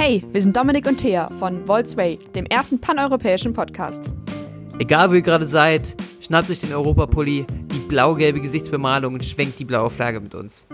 Hey, 0.00 0.22
wir 0.30 0.40
sind 0.40 0.56
Dominik 0.56 0.86
und 0.86 0.98
Thea 0.98 1.26
von 1.40 1.66
Volksway, 1.66 2.20
dem 2.32 2.46
ersten 2.46 2.80
paneuropäischen 2.80 3.52
Podcast. 3.52 4.04
Egal 4.78 5.10
wo 5.10 5.14
ihr 5.14 5.22
gerade 5.22 5.44
seid, 5.44 5.96
schnappt 6.20 6.48
euch 6.50 6.60
den 6.60 6.72
Europapulli, 6.72 7.44
die 7.48 7.78
blau-gelbe 7.88 8.40
Gesichtsbemalung 8.40 9.14
und 9.14 9.24
schwenkt 9.24 9.58
die 9.58 9.64
blaue 9.64 9.90
Flagge 9.90 10.20
mit 10.20 10.36
uns. 10.36 10.68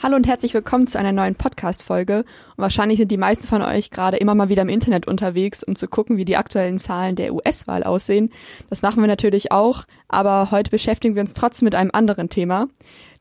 Hallo 0.00 0.14
und 0.14 0.28
herzlich 0.28 0.54
willkommen 0.54 0.86
zu 0.86 0.96
einer 0.96 1.10
neuen 1.10 1.34
Podcast-Folge. 1.34 2.18
Und 2.18 2.58
wahrscheinlich 2.58 2.98
sind 2.98 3.10
die 3.10 3.16
meisten 3.16 3.48
von 3.48 3.62
euch 3.62 3.90
gerade 3.90 4.16
immer 4.16 4.36
mal 4.36 4.48
wieder 4.48 4.62
im 4.62 4.68
Internet 4.68 5.08
unterwegs, 5.08 5.64
um 5.64 5.74
zu 5.74 5.88
gucken, 5.88 6.18
wie 6.18 6.24
die 6.24 6.36
aktuellen 6.36 6.78
Zahlen 6.78 7.16
der 7.16 7.34
US-Wahl 7.34 7.82
aussehen. 7.82 8.30
Das 8.70 8.82
machen 8.82 9.02
wir 9.02 9.08
natürlich 9.08 9.50
auch, 9.50 9.86
aber 10.06 10.52
heute 10.52 10.70
beschäftigen 10.70 11.16
wir 11.16 11.22
uns 11.22 11.34
trotzdem 11.34 11.66
mit 11.66 11.74
einem 11.74 11.90
anderen 11.92 12.28
Thema. 12.28 12.68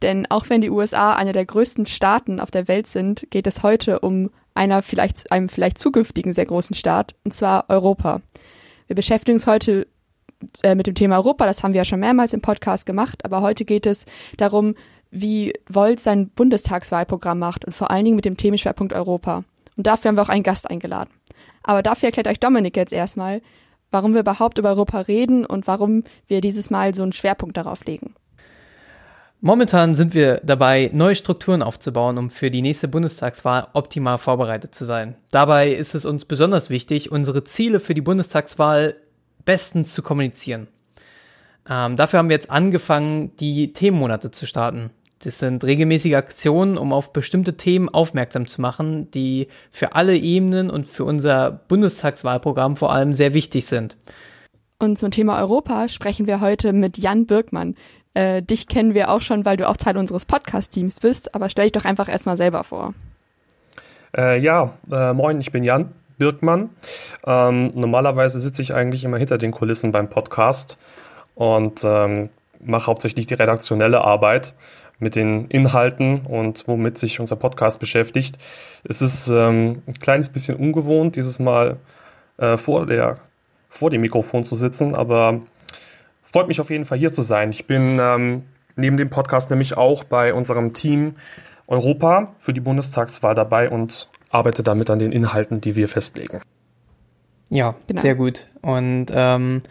Denn 0.02 0.26
auch 0.30 0.50
wenn 0.50 0.62
die 0.62 0.70
USA 0.70 1.14
einer 1.14 1.34
der 1.34 1.46
größten 1.46 1.86
Staaten 1.86 2.40
auf 2.40 2.52
der 2.52 2.68
Welt 2.68 2.88
sind, 2.88 3.28
geht 3.30 3.48
es 3.48 3.64
heute 3.64 4.00
um 4.00 4.30
einer 4.54 4.82
vielleicht, 4.82 5.32
einem 5.32 5.50
vielleicht 5.50 5.78
zukünftigen 5.78 6.34
sehr 6.34 6.46
großen 6.46 6.76
Staat, 6.76 7.16
und 7.24 7.34
zwar 7.34 7.66
Europa. 7.70 8.22
Wir 8.88 8.96
beschäftigen 8.96 9.36
uns 9.36 9.48
heute 9.48 9.88
äh, 10.64 10.76
mit 10.76 10.88
dem 10.88 10.96
Thema 10.96 11.18
Europa, 11.18 11.46
das 11.46 11.64
haben 11.64 11.74
wir 11.74 11.80
ja 11.80 11.86
schon 11.86 12.00
mehrmals 12.00 12.34
im 12.34 12.42
Podcast 12.42 12.86
gemacht, 12.86 13.24
aber 13.26 13.42
heute 13.42 13.66
geht 13.66 13.86
es 13.86 14.06
darum, 14.38 14.76
wie 15.10 15.54
Volt 15.68 16.00
sein 16.00 16.30
Bundestagswahlprogramm 16.30 17.40
macht 17.40 17.66
und 17.66 17.74
vor 17.74 17.92
allen 17.92 18.06
Dingen 18.06 18.16
mit 18.16 18.26
dem 18.26 18.38
Themenschwerpunkt 18.38 18.94
Europa. 18.94 19.44
Und 19.76 19.88
dafür 19.88 20.10
haben 20.10 20.18
wir 20.18 20.24
auch 20.24 20.30
einen 20.30 20.44
Gast 20.44 20.70
eingeladen. 20.70 21.12
Aber 21.64 21.84
dafür 21.84 22.08
erklärt 22.08 22.28
euch 22.28 22.40
Dominik 22.40 22.76
jetzt 22.76 22.94
erstmal, 22.94 23.42
warum 23.92 24.14
wir 24.14 24.22
überhaupt 24.22 24.58
über 24.58 24.70
Europa 24.70 25.02
reden 25.02 25.46
und 25.46 25.68
warum 25.68 26.04
wir 26.28 26.42
dieses 26.42 26.70
Mal 26.70 26.94
so 26.94 27.04
einen 27.04 27.14
Schwerpunkt 27.14 27.58
darauf 27.58 27.86
legen. 27.86 28.16
Momentan 29.40 29.94
sind 29.94 30.16
wir 30.16 30.42
dabei, 30.44 30.90
neue 30.94 31.14
Strukturen 31.14 31.62
aufzubauen, 31.62 32.18
um 32.18 32.32
für 32.32 32.50
die 32.50 32.64
nächste 32.64 32.88
Bundestagswahl 32.88 33.68
optimal 33.74 34.18
vorbereitet 34.18 34.74
zu 34.74 34.84
sein. 34.84 35.16
Dabei 35.30 35.72
ist 35.72 35.94
es 35.94 36.06
uns 36.06 36.26
besonders 36.26 36.72
wichtig, 36.72 37.12
unsere 37.12 37.44
Ziele 37.44 37.80
für 37.80 37.94
die 37.94 38.02
Bundestagswahl 38.02 38.96
bestens 39.46 39.94
zu 39.94 40.02
kommunizieren. 40.02 40.68
Ähm, 41.70 41.98
dafür 41.98 42.18
haben 42.20 42.30
wir 42.30 42.36
jetzt 42.36 42.50
angefangen, 42.50 43.36
die 43.38 43.74
Themenmonate 43.74 44.32
zu 44.32 44.48
starten. 44.48 44.90
Das 45.24 45.38
sind 45.38 45.64
regelmäßige 45.64 46.16
Aktionen, 46.16 46.78
um 46.78 46.92
auf 46.92 47.14
bestimmte 47.14 47.58
Themen 47.58 47.90
aufmerksam 47.90 48.48
zu 48.48 48.62
machen, 48.62 49.12
die 49.12 49.48
für 49.70 49.94
alle 49.94 50.16
Ebenen 50.18 50.72
und 50.72 50.88
für 50.88 51.06
unser 51.06 51.52
Bundestagswahlprogramm 51.52 52.76
vor 52.76 52.92
allem 52.92 53.14
sehr 53.14 53.36
wichtig 53.36 53.66
sind. 53.66 53.98
Und 54.80 55.00
zum 55.00 55.10
Thema 55.10 55.40
Europa 55.40 55.90
sprechen 55.90 56.28
wir 56.28 56.40
heute 56.40 56.72
mit 56.72 57.00
Jan 57.00 57.26
Birkmann. 57.26 57.74
Äh, 58.18 58.42
dich 58.42 58.68
kennen 58.68 58.96
wir 58.96 59.12
auch 59.12 59.22
schon, 59.22 59.46
weil 59.46 59.58
du 59.58 59.70
auch 59.70 59.78
Teil 59.78 59.96
unseres 59.96 60.26
Podcast-Teams 60.26 61.02
bist, 61.02 61.36
aber 61.36 61.50
stell 61.50 61.66
dich 61.66 61.74
doch 61.74 61.86
einfach 61.86 62.10
erstmal 62.10 62.36
selber 62.36 62.64
vor. 62.64 62.96
Äh, 64.18 64.40
ja, 64.40 64.74
äh, 64.92 65.14
moin, 65.14 65.40
ich 65.40 65.52
bin 65.52 65.64
Jan 65.64 65.94
Birkmann. 66.18 66.72
Ähm, 67.28 67.74
normalerweise 67.76 68.40
sitze 68.40 68.64
ich 68.64 68.74
eigentlich 68.74 69.04
immer 69.04 69.20
hinter 69.20 69.38
den 69.38 69.52
Kulissen 69.52 69.92
beim 69.92 70.10
Podcast 70.10 70.80
und 71.36 71.84
ähm, 71.84 72.30
mache 72.60 72.88
hauptsächlich 72.88 73.28
die 73.28 73.36
redaktionelle 73.36 74.02
Arbeit 74.02 74.56
mit 74.98 75.16
den 75.16 75.46
Inhalten 75.50 76.22
und 76.22 76.68
womit 76.68 76.98
sich 76.98 77.20
unser 77.20 77.36
Podcast 77.36 77.80
beschäftigt. 77.80 78.40
Es 78.84 79.04
ist 79.04 79.28
ähm, 79.28 79.84
ein 79.86 79.94
kleines 80.00 80.30
bisschen 80.30 80.58
ungewohnt, 80.58 81.18
dieses 81.18 81.38
Mal 81.38 81.78
äh, 82.38 82.58
vor, 82.58 82.88
der, 82.88 83.18
vor 83.70 83.92
dem 83.92 84.02
Mikrofon 84.02 84.44
zu 84.44 84.56
sitzen, 84.56 84.96
aber 84.96 85.42
freut 86.38 86.48
mich 86.48 86.62
auf 86.62 86.70
jeden 86.70 86.86
Fall 86.86 87.00
hier 87.00 87.12
zu 87.12 87.24
sein. 87.24 87.50
Ich 87.50 87.66
bin 87.66 87.98
ähm, 88.00 88.44
neben 88.76 88.96
dem 88.96 89.10
Podcast 89.10 89.50
nämlich 89.50 89.76
auch 89.76 90.04
bei 90.04 90.36
unserem 90.36 90.72
Team 90.72 91.16
Europa 91.66 92.36
für 92.38 92.54
die 92.54 92.60
Bundestagswahl 92.60 93.34
dabei 93.34 93.72
und 93.72 94.08
arbeite 94.30 94.62
damit 94.62 94.92
an 94.92 95.00
den 95.00 95.12
Inhalten, 95.12 95.62
die 95.62 95.76
wir 95.76 95.88
festlegen. 95.88 96.42
Ja, 97.50 97.74
genau. 97.88 98.02
sehr 98.02 98.14
gut. 98.14 98.46
Und 98.62 99.08
ähm, 99.12 99.64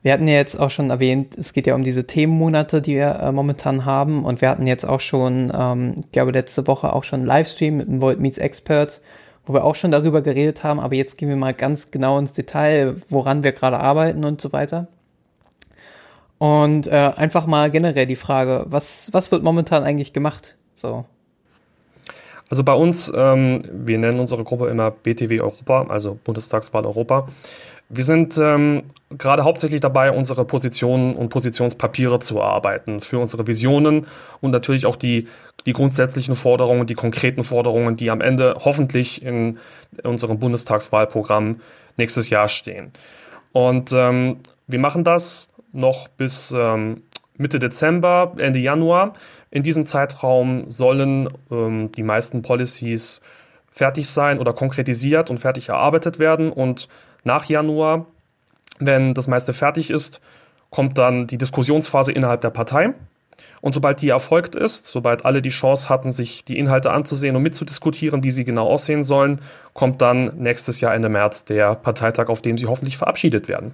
wir 0.00 0.14
hatten 0.14 0.26
ja 0.26 0.36
jetzt 0.36 0.58
auch 0.58 0.70
schon 0.70 0.88
erwähnt, 0.88 1.36
es 1.36 1.52
geht 1.52 1.66
ja 1.66 1.74
um 1.74 1.84
diese 1.84 2.06
Themenmonate, 2.06 2.80
die 2.80 2.94
wir 2.94 3.20
äh, 3.20 3.30
momentan 3.30 3.84
haben. 3.84 4.24
Und 4.24 4.40
wir 4.40 4.48
hatten 4.48 4.66
jetzt 4.66 4.88
auch 4.88 5.00
schon, 5.00 5.52
ähm, 5.54 5.96
ich 5.98 6.10
glaube, 6.10 6.30
letzte 6.30 6.66
Woche 6.66 6.94
auch 6.94 7.04
schon 7.04 7.20
einen 7.20 7.26
Livestream 7.26 7.76
mit 7.76 7.86
dem 7.86 8.00
Volt 8.00 8.18
Meets 8.18 8.38
Experts, 8.38 9.02
wo 9.44 9.52
wir 9.52 9.62
auch 9.62 9.74
schon 9.74 9.90
darüber 9.90 10.22
geredet 10.22 10.64
haben. 10.64 10.80
Aber 10.80 10.94
jetzt 10.94 11.18
gehen 11.18 11.28
wir 11.28 11.36
mal 11.36 11.52
ganz 11.52 11.90
genau 11.90 12.18
ins 12.18 12.32
Detail, 12.32 12.96
woran 13.10 13.44
wir 13.44 13.52
gerade 13.52 13.78
arbeiten 13.78 14.24
und 14.24 14.40
so 14.40 14.54
weiter. 14.54 14.88
Und 16.44 16.88
äh, 16.88 16.90
einfach 16.90 17.46
mal 17.46 17.70
generell 17.70 18.04
die 18.04 18.16
Frage, 18.16 18.66
was, 18.66 19.08
was 19.12 19.32
wird 19.32 19.42
momentan 19.42 19.82
eigentlich 19.82 20.12
gemacht? 20.12 20.56
So. 20.74 21.06
Also 22.50 22.62
bei 22.62 22.74
uns, 22.74 23.10
ähm, 23.16 23.60
wir 23.72 23.96
nennen 23.96 24.20
unsere 24.20 24.44
Gruppe 24.44 24.68
immer 24.68 24.90
BTW 24.90 25.40
Europa, 25.40 25.86
also 25.88 26.18
Bundestagswahl 26.22 26.84
Europa. 26.84 27.28
Wir 27.88 28.04
sind 28.04 28.36
ähm, 28.36 28.82
gerade 29.16 29.44
hauptsächlich 29.44 29.80
dabei, 29.80 30.12
unsere 30.12 30.44
Positionen 30.44 31.16
und 31.16 31.30
Positionspapiere 31.30 32.20
zu 32.20 32.38
erarbeiten 32.38 33.00
für 33.00 33.20
unsere 33.20 33.46
Visionen 33.46 34.06
und 34.42 34.50
natürlich 34.50 34.84
auch 34.84 34.96
die, 34.96 35.28
die 35.64 35.72
grundsätzlichen 35.72 36.34
Forderungen, 36.34 36.86
die 36.86 36.94
konkreten 36.94 37.42
Forderungen, 37.42 37.96
die 37.96 38.10
am 38.10 38.20
Ende 38.20 38.58
hoffentlich 38.62 39.22
in 39.22 39.56
unserem 40.02 40.38
Bundestagswahlprogramm 40.38 41.62
nächstes 41.96 42.28
Jahr 42.28 42.48
stehen. 42.48 42.92
Und 43.52 43.94
ähm, 43.94 44.40
wir 44.66 44.78
machen 44.78 45.04
das 45.04 45.48
noch 45.74 46.08
bis 46.08 46.52
ähm, 46.56 47.02
Mitte 47.36 47.58
Dezember, 47.58 48.34
Ende 48.38 48.58
Januar. 48.58 49.12
In 49.50 49.62
diesem 49.62 49.86
Zeitraum 49.86 50.68
sollen 50.68 51.28
ähm, 51.50 51.92
die 51.92 52.02
meisten 52.02 52.42
Policies 52.42 53.20
fertig 53.70 54.08
sein 54.08 54.38
oder 54.38 54.52
konkretisiert 54.52 55.30
und 55.30 55.38
fertig 55.38 55.68
erarbeitet 55.68 56.18
werden 56.18 56.52
und 56.52 56.88
nach 57.24 57.46
Januar, 57.46 58.06
wenn 58.78 59.14
das 59.14 59.26
meiste 59.26 59.52
fertig 59.52 59.90
ist, 59.90 60.20
kommt 60.70 60.98
dann 60.98 61.26
die 61.26 61.38
Diskussionsphase 61.38 62.12
innerhalb 62.12 62.42
der 62.42 62.50
Partei. 62.50 62.94
Und 63.60 63.72
sobald 63.72 64.02
die 64.02 64.10
erfolgt 64.10 64.54
ist, 64.54 64.86
sobald 64.86 65.24
alle 65.24 65.40
die 65.40 65.50
Chance 65.50 65.88
hatten, 65.88 66.12
sich 66.12 66.44
die 66.44 66.58
Inhalte 66.58 66.92
anzusehen 66.92 67.34
und 67.34 67.42
mitzudiskutieren, 67.42 68.22
wie 68.22 68.30
sie 68.30 68.44
genau 68.44 68.68
aussehen 68.68 69.02
sollen, 69.02 69.40
kommt 69.72 70.02
dann 70.02 70.36
nächstes 70.36 70.80
Jahr 70.80 70.94
Ende 70.94 71.08
März 71.08 71.46
der 71.46 71.74
Parteitag, 71.74 72.28
auf 72.28 72.42
dem 72.42 72.58
sie 72.58 72.66
hoffentlich 72.66 72.98
verabschiedet 72.98 73.48
werden. 73.48 73.72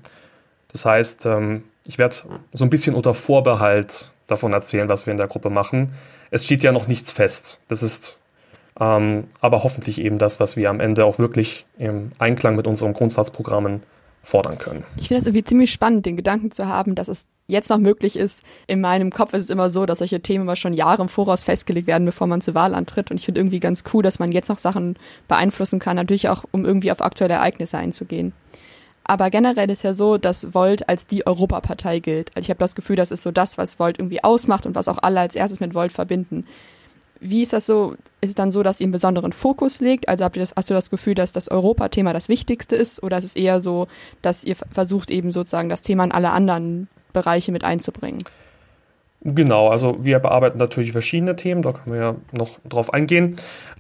Das 0.73 0.85
heißt, 0.85 1.27
ähm, 1.27 1.65
ich 1.91 1.99
werde 1.99 2.15
so 2.53 2.65
ein 2.65 2.71
bisschen 2.71 2.95
unter 2.95 3.15
Vorbehalt 3.15 4.13
davon 4.29 4.53
erzählen, 4.53 4.89
was 4.89 5.07
wir 5.07 5.11
in 5.11 5.17
der 5.17 5.27
Gruppe 5.27 5.51
machen. 5.51 5.93
Es 6.31 6.45
steht 6.45 6.63
ja 6.63 6.71
noch 6.71 6.87
nichts 6.87 7.11
fest. 7.11 7.63
Das 7.67 7.83
ist 7.83 8.21
ähm, 8.79 9.25
aber 9.41 9.65
hoffentlich 9.65 10.01
eben 10.01 10.19
das, 10.19 10.39
was 10.39 10.57
wir 10.57 10.71
am 10.71 10.79
Ende 10.79 11.05
auch 11.05 11.19
wirklich 11.19 11.67
im 11.79 12.13
Einklang 12.21 12.55
mit 12.55 12.69
unseren 12.69 12.93
Grundsatzprogrammen 12.93 13.83
fordern 14.23 14.59
können. 14.59 14.85
Ich 14.99 15.09
finde 15.09 15.21
das 15.21 15.27
irgendwie 15.27 15.43
ziemlich 15.43 15.73
spannend, 15.73 16.07
den 16.07 16.17
Gedanken 16.17 16.53
zu 16.53 16.69
haben, 16.69 16.95
dass 16.95 17.09
es 17.09 17.27
jetzt 17.49 17.71
noch 17.71 17.79
möglich 17.79 18.15
ist. 18.15 18.45
In 18.69 18.81
meinem 18.81 19.11
Kopf 19.11 19.35
ist 19.35 19.43
es 19.43 19.51
immer 19.51 19.69
so, 19.69 19.85
dass 19.85 19.99
solche 19.99 20.21
Themen 20.21 20.45
immer 20.45 20.55
schon 20.55 20.75
Jahre 20.75 21.03
im 21.03 21.09
Voraus 21.09 21.43
festgelegt 21.43 21.89
werden, 21.89 22.05
bevor 22.05 22.29
man 22.29 22.41
zur 22.41 22.55
Wahl 22.55 22.73
antritt. 22.73 23.11
Und 23.11 23.17
ich 23.17 23.25
finde 23.25 23.41
irgendwie 23.41 23.59
ganz 23.59 23.83
cool, 23.93 24.05
dass 24.05 24.21
man 24.21 24.31
jetzt 24.31 24.49
noch 24.49 24.59
Sachen 24.59 24.97
beeinflussen 25.27 25.81
kann, 25.81 25.97
natürlich 25.97 26.29
auch, 26.29 26.45
um 26.53 26.65
irgendwie 26.65 26.93
auf 26.93 27.01
aktuelle 27.01 27.35
Ereignisse 27.35 27.79
einzugehen. 27.79 28.33
Aber 29.11 29.29
generell 29.29 29.69
ist 29.71 29.83
ja 29.83 29.93
so, 29.93 30.19
dass 30.19 30.55
Volt 30.55 30.89
als 30.89 31.09
die 31.09 31.27
Europapartei 31.27 31.99
gilt. 31.99 32.31
Also 32.37 32.45
ich 32.45 32.51
habe 32.51 32.61
das 32.61 32.77
Gefühl, 32.77 32.95
das 32.95 33.11
ist 33.11 33.25
so 33.25 33.33
das, 33.33 33.59
was 33.59 33.81
Volt 33.81 33.99
irgendwie 33.99 34.23
ausmacht 34.23 34.67
und 34.67 34.77
was 34.77 34.87
auch 34.87 34.99
alle 35.03 35.19
als 35.19 35.35
erstes 35.35 35.59
mit 35.59 35.75
Volt 35.75 35.91
verbinden. 35.91 36.47
Wie 37.19 37.43
ist 37.43 37.53
das 37.53 37.67
so? 37.67 37.97
Ist 38.21 38.29
es 38.29 38.35
dann 38.37 38.53
so, 38.53 38.63
dass 38.63 38.79
ihr 38.79 38.85
einen 38.85 38.93
besonderen 38.93 39.33
Fokus 39.33 39.81
legt? 39.81 40.09
Also 40.09 40.23
habt 40.23 40.37
ihr 40.37 40.43
das, 40.43 40.53
hast 40.55 40.71
du 40.71 40.75
das 40.75 40.91
Gefühl, 40.91 41.17
dass 41.17 41.33
das 41.33 41.51
Europathema 41.51 42.13
das 42.13 42.29
Wichtigste 42.29 42.77
ist? 42.77 43.03
Oder 43.03 43.19
ist 43.19 43.25
es 43.25 43.35
eher 43.35 43.61
so, 43.61 43.89
dass 44.23 44.45
ihr 44.45 44.55
versucht 44.55 45.11
eben 45.11 45.33
sozusagen 45.33 45.71
das 45.71 45.83
Thema 45.83 46.05
in 46.05 46.13
alle 46.13 46.31
anderen 46.31 46.87
Bereiche 47.13 47.51
mit 47.51 47.65
einzubringen? 47.65 48.23
Genau, 49.23 49.69
also 49.69 50.03
wir 50.03 50.19
bearbeiten 50.19 50.57
natürlich 50.57 50.93
verschiedene 50.93 51.37
Themen, 51.37 51.61
da 51.61 51.73
können 51.73 51.95
wir 51.95 52.01
ja 52.01 52.15
noch 52.33 52.59
drauf 52.67 52.95
eingehen. 52.95 53.37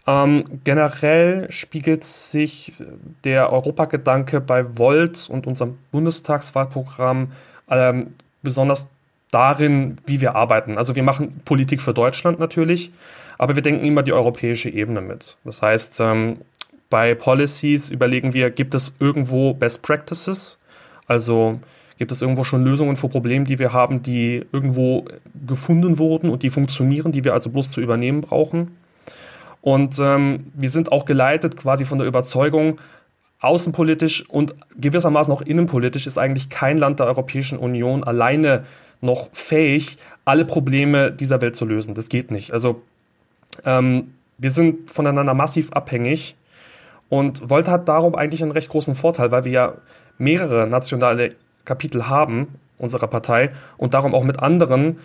Ähm, 0.06 0.44
generell 0.64 1.50
spiegelt 1.50 2.04
sich 2.04 2.82
der 3.24 3.50
Europagedanke 3.50 4.42
bei 4.42 4.76
Volt 4.78 5.30
und 5.30 5.46
unserem 5.46 5.78
Bundestagswahlprogramm 5.92 7.32
ähm, 7.70 8.14
besonders 8.42 8.90
darin, 9.30 9.96
wie 10.04 10.20
wir 10.20 10.34
arbeiten. 10.34 10.76
Also 10.76 10.94
wir 10.94 11.02
machen 11.02 11.40
Politik 11.46 11.80
für 11.80 11.94
Deutschland 11.94 12.38
natürlich, 12.38 12.90
aber 13.38 13.54
wir 13.54 13.62
denken 13.62 13.86
immer 13.86 14.02
die 14.02 14.12
europäische 14.12 14.68
Ebene 14.68 15.00
mit. 15.00 15.38
Das 15.44 15.62
heißt, 15.62 16.00
ähm, 16.00 16.38
bei 16.90 17.14
Policies 17.14 17.88
überlegen 17.88 18.34
wir, 18.34 18.50
gibt 18.50 18.74
es 18.74 18.96
irgendwo 18.98 19.54
Best 19.54 19.82
Practices? 19.82 20.58
Also 21.06 21.60
gibt 22.00 22.12
es 22.12 22.22
irgendwo 22.22 22.44
schon 22.44 22.64
Lösungen 22.64 22.96
für 22.96 23.10
Probleme, 23.10 23.44
die 23.44 23.58
wir 23.58 23.74
haben, 23.74 24.02
die 24.02 24.42
irgendwo 24.52 25.04
gefunden 25.46 25.98
wurden 25.98 26.30
und 26.30 26.42
die 26.42 26.48
funktionieren, 26.48 27.12
die 27.12 27.24
wir 27.24 27.34
also 27.34 27.50
bloß 27.50 27.72
zu 27.72 27.82
übernehmen 27.82 28.22
brauchen? 28.22 28.74
Und 29.60 29.98
ähm, 30.00 30.46
wir 30.54 30.70
sind 30.70 30.92
auch 30.92 31.04
geleitet 31.04 31.58
quasi 31.58 31.84
von 31.84 31.98
der 31.98 32.08
Überzeugung, 32.08 32.80
außenpolitisch 33.40 34.26
und 34.30 34.54
gewissermaßen 34.80 35.32
auch 35.34 35.42
innenpolitisch 35.42 36.06
ist 36.06 36.16
eigentlich 36.16 36.48
kein 36.48 36.78
Land 36.78 37.00
der 37.00 37.06
Europäischen 37.06 37.58
Union 37.58 38.02
alleine 38.02 38.64
noch 39.02 39.28
fähig, 39.34 39.98
alle 40.24 40.46
Probleme 40.46 41.12
dieser 41.12 41.42
Welt 41.42 41.54
zu 41.54 41.66
lösen. 41.66 41.94
Das 41.94 42.08
geht 42.08 42.30
nicht. 42.30 42.54
Also 42.54 42.80
ähm, 43.66 44.14
wir 44.38 44.50
sind 44.50 44.90
voneinander 44.90 45.34
massiv 45.34 45.70
abhängig 45.72 46.34
und 47.10 47.50
Volt 47.50 47.68
hat 47.68 47.90
darum 47.90 48.14
eigentlich 48.14 48.42
einen 48.42 48.52
recht 48.52 48.70
großen 48.70 48.94
Vorteil, 48.94 49.30
weil 49.30 49.44
wir 49.44 49.52
ja 49.52 49.74
mehrere 50.16 50.66
nationale 50.66 51.34
Kapitel 51.64 52.08
haben 52.08 52.48
unserer 52.78 53.06
Partei 53.06 53.50
und 53.76 53.94
darum 53.94 54.14
auch 54.14 54.24
mit 54.24 54.38
anderen 54.38 54.98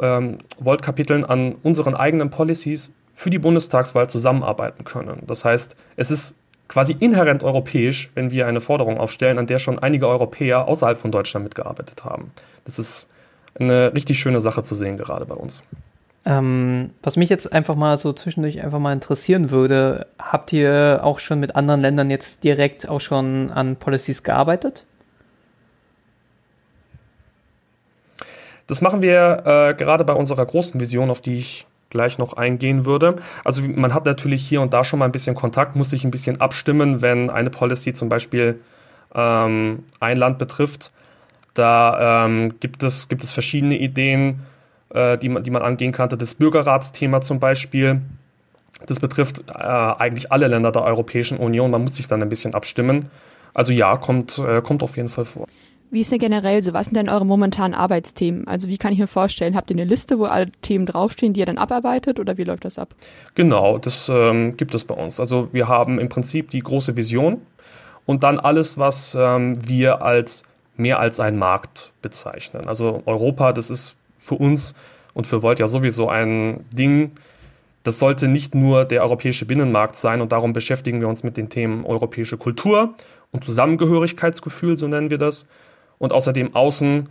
ähm, 0.00 0.38
Volt-Kapiteln 0.58 1.24
an 1.24 1.54
unseren 1.62 1.94
eigenen 1.94 2.30
Policies 2.30 2.92
für 3.14 3.30
die 3.30 3.38
Bundestagswahl 3.38 4.08
zusammenarbeiten 4.10 4.84
können. 4.84 5.22
Das 5.26 5.44
heißt, 5.44 5.76
es 5.96 6.10
ist 6.10 6.36
quasi 6.68 6.96
inhärent 6.98 7.42
europäisch, 7.42 8.10
wenn 8.14 8.30
wir 8.30 8.46
eine 8.46 8.60
Forderung 8.60 8.98
aufstellen, 8.98 9.38
an 9.38 9.46
der 9.46 9.58
schon 9.58 9.78
einige 9.78 10.08
Europäer 10.08 10.66
außerhalb 10.66 10.98
von 10.98 11.12
Deutschland 11.12 11.44
mitgearbeitet 11.44 12.04
haben. 12.04 12.32
Das 12.64 12.78
ist 12.78 13.08
eine 13.58 13.94
richtig 13.94 14.18
schöne 14.18 14.40
Sache 14.40 14.62
zu 14.62 14.74
sehen, 14.74 14.96
gerade 14.96 15.26
bei 15.26 15.34
uns. 15.34 15.62
Ähm, 16.26 16.90
was 17.02 17.16
mich 17.16 17.28
jetzt 17.28 17.52
einfach 17.52 17.76
mal 17.76 17.98
so 17.98 18.12
zwischendurch 18.12 18.62
einfach 18.62 18.78
mal 18.78 18.94
interessieren 18.94 19.50
würde, 19.50 20.06
habt 20.18 20.52
ihr 20.52 21.00
auch 21.02 21.18
schon 21.18 21.38
mit 21.38 21.54
anderen 21.54 21.82
Ländern 21.82 22.10
jetzt 22.10 22.44
direkt 22.44 22.88
auch 22.88 23.00
schon 23.00 23.50
an 23.52 23.76
Policies 23.76 24.22
gearbeitet? 24.22 24.84
Das 28.66 28.80
machen 28.80 29.02
wir 29.02 29.42
äh, 29.44 29.74
gerade 29.74 30.04
bei 30.04 30.14
unserer 30.14 30.44
großen 30.44 30.80
Vision, 30.80 31.10
auf 31.10 31.20
die 31.20 31.36
ich 31.36 31.66
gleich 31.90 32.18
noch 32.18 32.32
eingehen 32.34 32.84
würde. 32.86 33.16
Also 33.44 33.62
man 33.68 33.94
hat 33.94 34.04
natürlich 34.04 34.46
hier 34.46 34.60
und 34.60 34.74
da 34.74 34.84
schon 34.84 34.98
mal 34.98 35.04
ein 35.04 35.12
bisschen 35.12 35.34
Kontakt, 35.34 35.76
muss 35.76 35.90
sich 35.90 36.04
ein 36.04 36.10
bisschen 36.10 36.40
abstimmen, 36.40 37.02
wenn 37.02 37.30
eine 37.30 37.50
Policy 37.50 37.92
zum 37.92 38.08
Beispiel 38.08 38.60
ähm, 39.14 39.84
ein 40.00 40.16
Land 40.16 40.38
betrifft. 40.38 40.90
Da 41.54 42.26
ähm, 42.26 42.54
gibt, 42.58 42.82
es, 42.82 43.08
gibt 43.08 43.22
es 43.22 43.32
verschiedene 43.32 43.78
Ideen, 43.78 44.40
äh, 44.90 45.16
die, 45.18 45.28
man, 45.28 45.44
die 45.44 45.50
man 45.50 45.62
angehen 45.62 45.92
könnte. 45.92 46.16
Das 46.18 46.34
Bürgerratsthema 46.34 47.20
zum 47.20 47.38
Beispiel, 47.38 48.00
das 48.86 48.98
betrifft 48.98 49.44
äh, 49.48 49.52
eigentlich 49.52 50.32
alle 50.32 50.48
Länder 50.48 50.72
der 50.72 50.82
Europäischen 50.82 51.38
Union. 51.38 51.70
Man 51.70 51.82
muss 51.82 51.94
sich 51.94 52.08
dann 52.08 52.20
ein 52.22 52.28
bisschen 52.28 52.54
abstimmen. 52.54 53.08
Also 53.54 53.72
ja, 53.72 53.96
kommt, 53.96 54.38
äh, 54.38 54.62
kommt 54.62 54.82
auf 54.82 54.96
jeden 54.96 55.08
Fall 55.08 55.24
vor. 55.24 55.46
Wie 55.90 56.00
ist 56.00 56.10
denn 56.10 56.18
generell 56.18 56.62
so? 56.62 56.72
Was 56.72 56.86
sind 56.86 56.96
denn 56.96 57.08
eure 57.08 57.24
momentanen 57.24 57.74
Arbeitsthemen? 57.74 58.48
Also 58.48 58.68
wie 58.68 58.78
kann 58.78 58.92
ich 58.92 58.98
mir 58.98 59.06
vorstellen, 59.06 59.54
habt 59.54 59.70
ihr 59.70 59.76
eine 59.76 59.84
Liste, 59.84 60.18
wo 60.18 60.24
alle 60.24 60.50
Themen 60.62 60.86
draufstehen, 60.86 61.32
die 61.32 61.40
ihr 61.40 61.46
dann 61.46 61.58
abarbeitet 61.58 62.18
oder 62.18 62.36
wie 62.36 62.44
läuft 62.44 62.64
das 62.64 62.78
ab? 62.78 62.94
Genau, 63.34 63.78
das 63.78 64.08
ähm, 64.08 64.56
gibt 64.56 64.74
es 64.74 64.84
bei 64.84 64.94
uns. 64.94 65.20
Also 65.20 65.48
wir 65.52 65.68
haben 65.68 65.98
im 66.00 66.08
Prinzip 66.08 66.50
die 66.50 66.60
große 66.60 66.96
Vision 66.96 67.42
und 68.06 68.22
dann 68.22 68.40
alles, 68.40 68.76
was 68.78 69.16
ähm, 69.18 69.56
wir 69.66 70.02
als 70.02 70.44
mehr 70.76 70.98
als 70.98 71.20
ein 71.20 71.38
Markt 71.38 71.92
bezeichnen. 72.02 72.66
Also 72.66 73.02
Europa, 73.06 73.52
das 73.52 73.70
ist 73.70 73.96
für 74.18 74.34
uns 74.34 74.74
und 75.12 75.26
für 75.26 75.42
Volt 75.42 75.58
ja 75.58 75.68
sowieso 75.68 76.08
ein 76.08 76.64
Ding. 76.76 77.12
Das 77.84 77.98
sollte 77.98 78.28
nicht 78.28 78.54
nur 78.54 78.84
der 78.84 79.02
europäische 79.02 79.44
Binnenmarkt 79.44 79.94
sein 79.94 80.20
und 80.20 80.32
darum 80.32 80.52
beschäftigen 80.52 81.00
wir 81.00 81.08
uns 81.08 81.22
mit 81.22 81.36
den 81.36 81.48
Themen 81.50 81.84
europäische 81.84 82.36
Kultur 82.36 82.94
und 83.30 83.44
Zusammengehörigkeitsgefühl, 83.44 84.76
so 84.76 84.88
nennen 84.88 85.10
wir 85.10 85.18
das, 85.18 85.46
und 86.04 86.12
außerdem 86.12 86.52
Außen- 86.52 87.06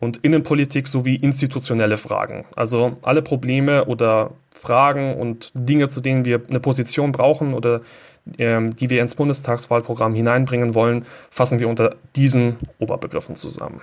und 0.00 0.18
Innenpolitik 0.18 0.88
sowie 0.88 1.16
institutionelle 1.16 1.96
Fragen. 1.96 2.44
Also 2.54 2.96
alle 3.02 3.22
Probleme 3.22 3.86
oder 3.86 4.32
Fragen 4.50 5.16
und 5.16 5.52
Dinge, 5.54 5.88
zu 5.88 6.00
denen 6.00 6.24
wir 6.24 6.42
eine 6.48 6.60
Position 6.60 7.12
brauchen 7.12 7.54
oder 7.54 7.82
ähm, 8.38 8.74
die 8.74 8.90
wir 8.90 9.00
ins 9.00 9.14
Bundestagswahlprogramm 9.14 10.14
hineinbringen 10.14 10.74
wollen, 10.74 11.06
fassen 11.30 11.60
wir 11.60 11.68
unter 11.68 11.96
diesen 12.14 12.56
Oberbegriffen 12.78 13.34
zusammen. 13.34 13.80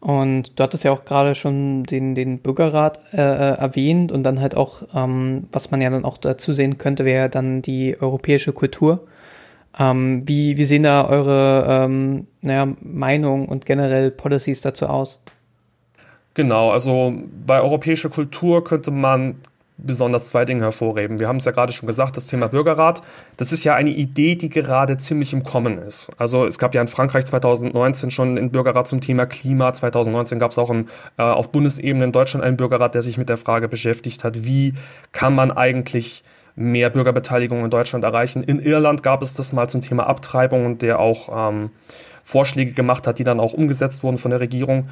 Und 0.00 0.58
du 0.58 0.62
hattest 0.62 0.84
ja 0.84 0.92
auch 0.92 1.06
gerade 1.06 1.34
schon 1.34 1.84
den, 1.84 2.14
den 2.14 2.40
Bürgerrat 2.40 3.00
äh, 3.14 3.22
äh, 3.22 3.56
erwähnt 3.56 4.12
und 4.12 4.22
dann 4.22 4.38
halt 4.38 4.54
auch, 4.54 4.82
ähm, 4.94 5.48
was 5.50 5.70
man 5.70 5.80
ja 5.80 5.88
dann 5.88 6.04
auch 6.04 6.18
dazu 6.18 6.52
sehen 6.52 6.76
könnte, 6.76 7.06
wäre 7.06 7.30
dann 7.30 7.62
die 7.62 7.96
europäische 7.98 8.52
Kultur. 8.52 9.06
Ähm, 9.78 10.22
wie, 10.26 10.56
wie 10.56 10.64
sehen 10.64 10.84
da 10.84 11.06
eure 11.06 11.66
ähm, 11.68 12.26
naja, 12.42 12.68
Meinung 12.80 13.48
und 13.48 13.66
generell 13.66 14.10
Policies 14.10 14.60
dazu 14.60 14.86
aus? 14.86 15.20
Genau, 16.34 16.70
also 16.70 17.12
bei 17.46 17.60
europäischer 17.60 18.08
Kultur 18.08 18.64
könnte 18.64 18.90
man 18.90 19.36
besonders 19.76 20.28
zwei 20.28 20.44
Dinge 20.44 20.62
hervorheben. 20.62 21.18
Wir 21.18 21.26
haben 21.26 21.36
es 21.36 21.44
ja 21.44 21.52
gerade 21.52 21.72
schon 21.72 21.86
gesagt, 21.86 22.16
das 22.16 22.28
Thema 22.28 22.48
Bürgerrat. 22.48 23.02
Das 23.36 23.52
ist 23.52 23.64
ja 23.64 23.74
eine 23.74 23.90
Idee, 23.90 24.36
die 24.36 24.48
gerade 24.48 24.96
ziemlich 24.96 25.32
im 25.32 25.42
Kommen 25.42 25.78
ist. 25.78 26.10
Also 26.16 26.46
es 26.46 26.58
gab 26.58 26.74
ja 26.74 26.80
in 26.80 26.86
Frankreich 26.86 27.24
2019 27.24 28.10
schon 28.10 28.38
einen 28.38 28.50
Bürgerrat 28.50 28.86
zum 28.86 29.00
Thema 29.00 29.26
Klima. 29.26 29.72
2019 29.72 30.38
gab 30.38 30.52
es 30.52 30.58
auch 30.58 30.70
ein, 30.70 30.88
äh, 31.18 31.22
auf 31.22 31.50
Bundesebene 31.50 32.04
in 32.04 32.12
Deutschland 32.12 32.44
einen 32.44 32.56
Bürgerrat, 32.56 32.94
der 32.94 33.02
sich 33.02 33.18
mit 33.18 33.28
der 33.28 33.36
Frage 33.36 33.68
beschäftigt 33.68 34.22
hat, 34.22 34.44
wie 34.44 34.74
kann 35.10 35.34
man 35.34 35.50
eigentlich 35.50 36.22
mehr 36.56 36.90
Bürgerbeteiligung 36.90 37.64
in 37.64 37.70
Deutschland 37.70 38.04
erreichen. 38.04 38.44
In 38.44 38.60
Irland 38.60 39.02
gab 39.02 39.22
es 39.22 39.34
das 39.34 39.52
mal 39.52 39.68
zum 39.68 39.80
Thema 39.80 40.06
Abtreibung 40.06 40.78
der 40.78 40.98
auch 40.98 41.50
ähm, 41.50 41.70
Vorschläge 42.22 42.72
gemacht 42.72 43.06
hat, 43.06 43.18
die 43.18 43.24
dann 43.24 43.40
auch 43.40 43.52
umgesetzt 43.52 44.02
wurden 44.02 44.18
von 44.18 44.30
der 44.30 44.40
Regierung. 44.40 44.88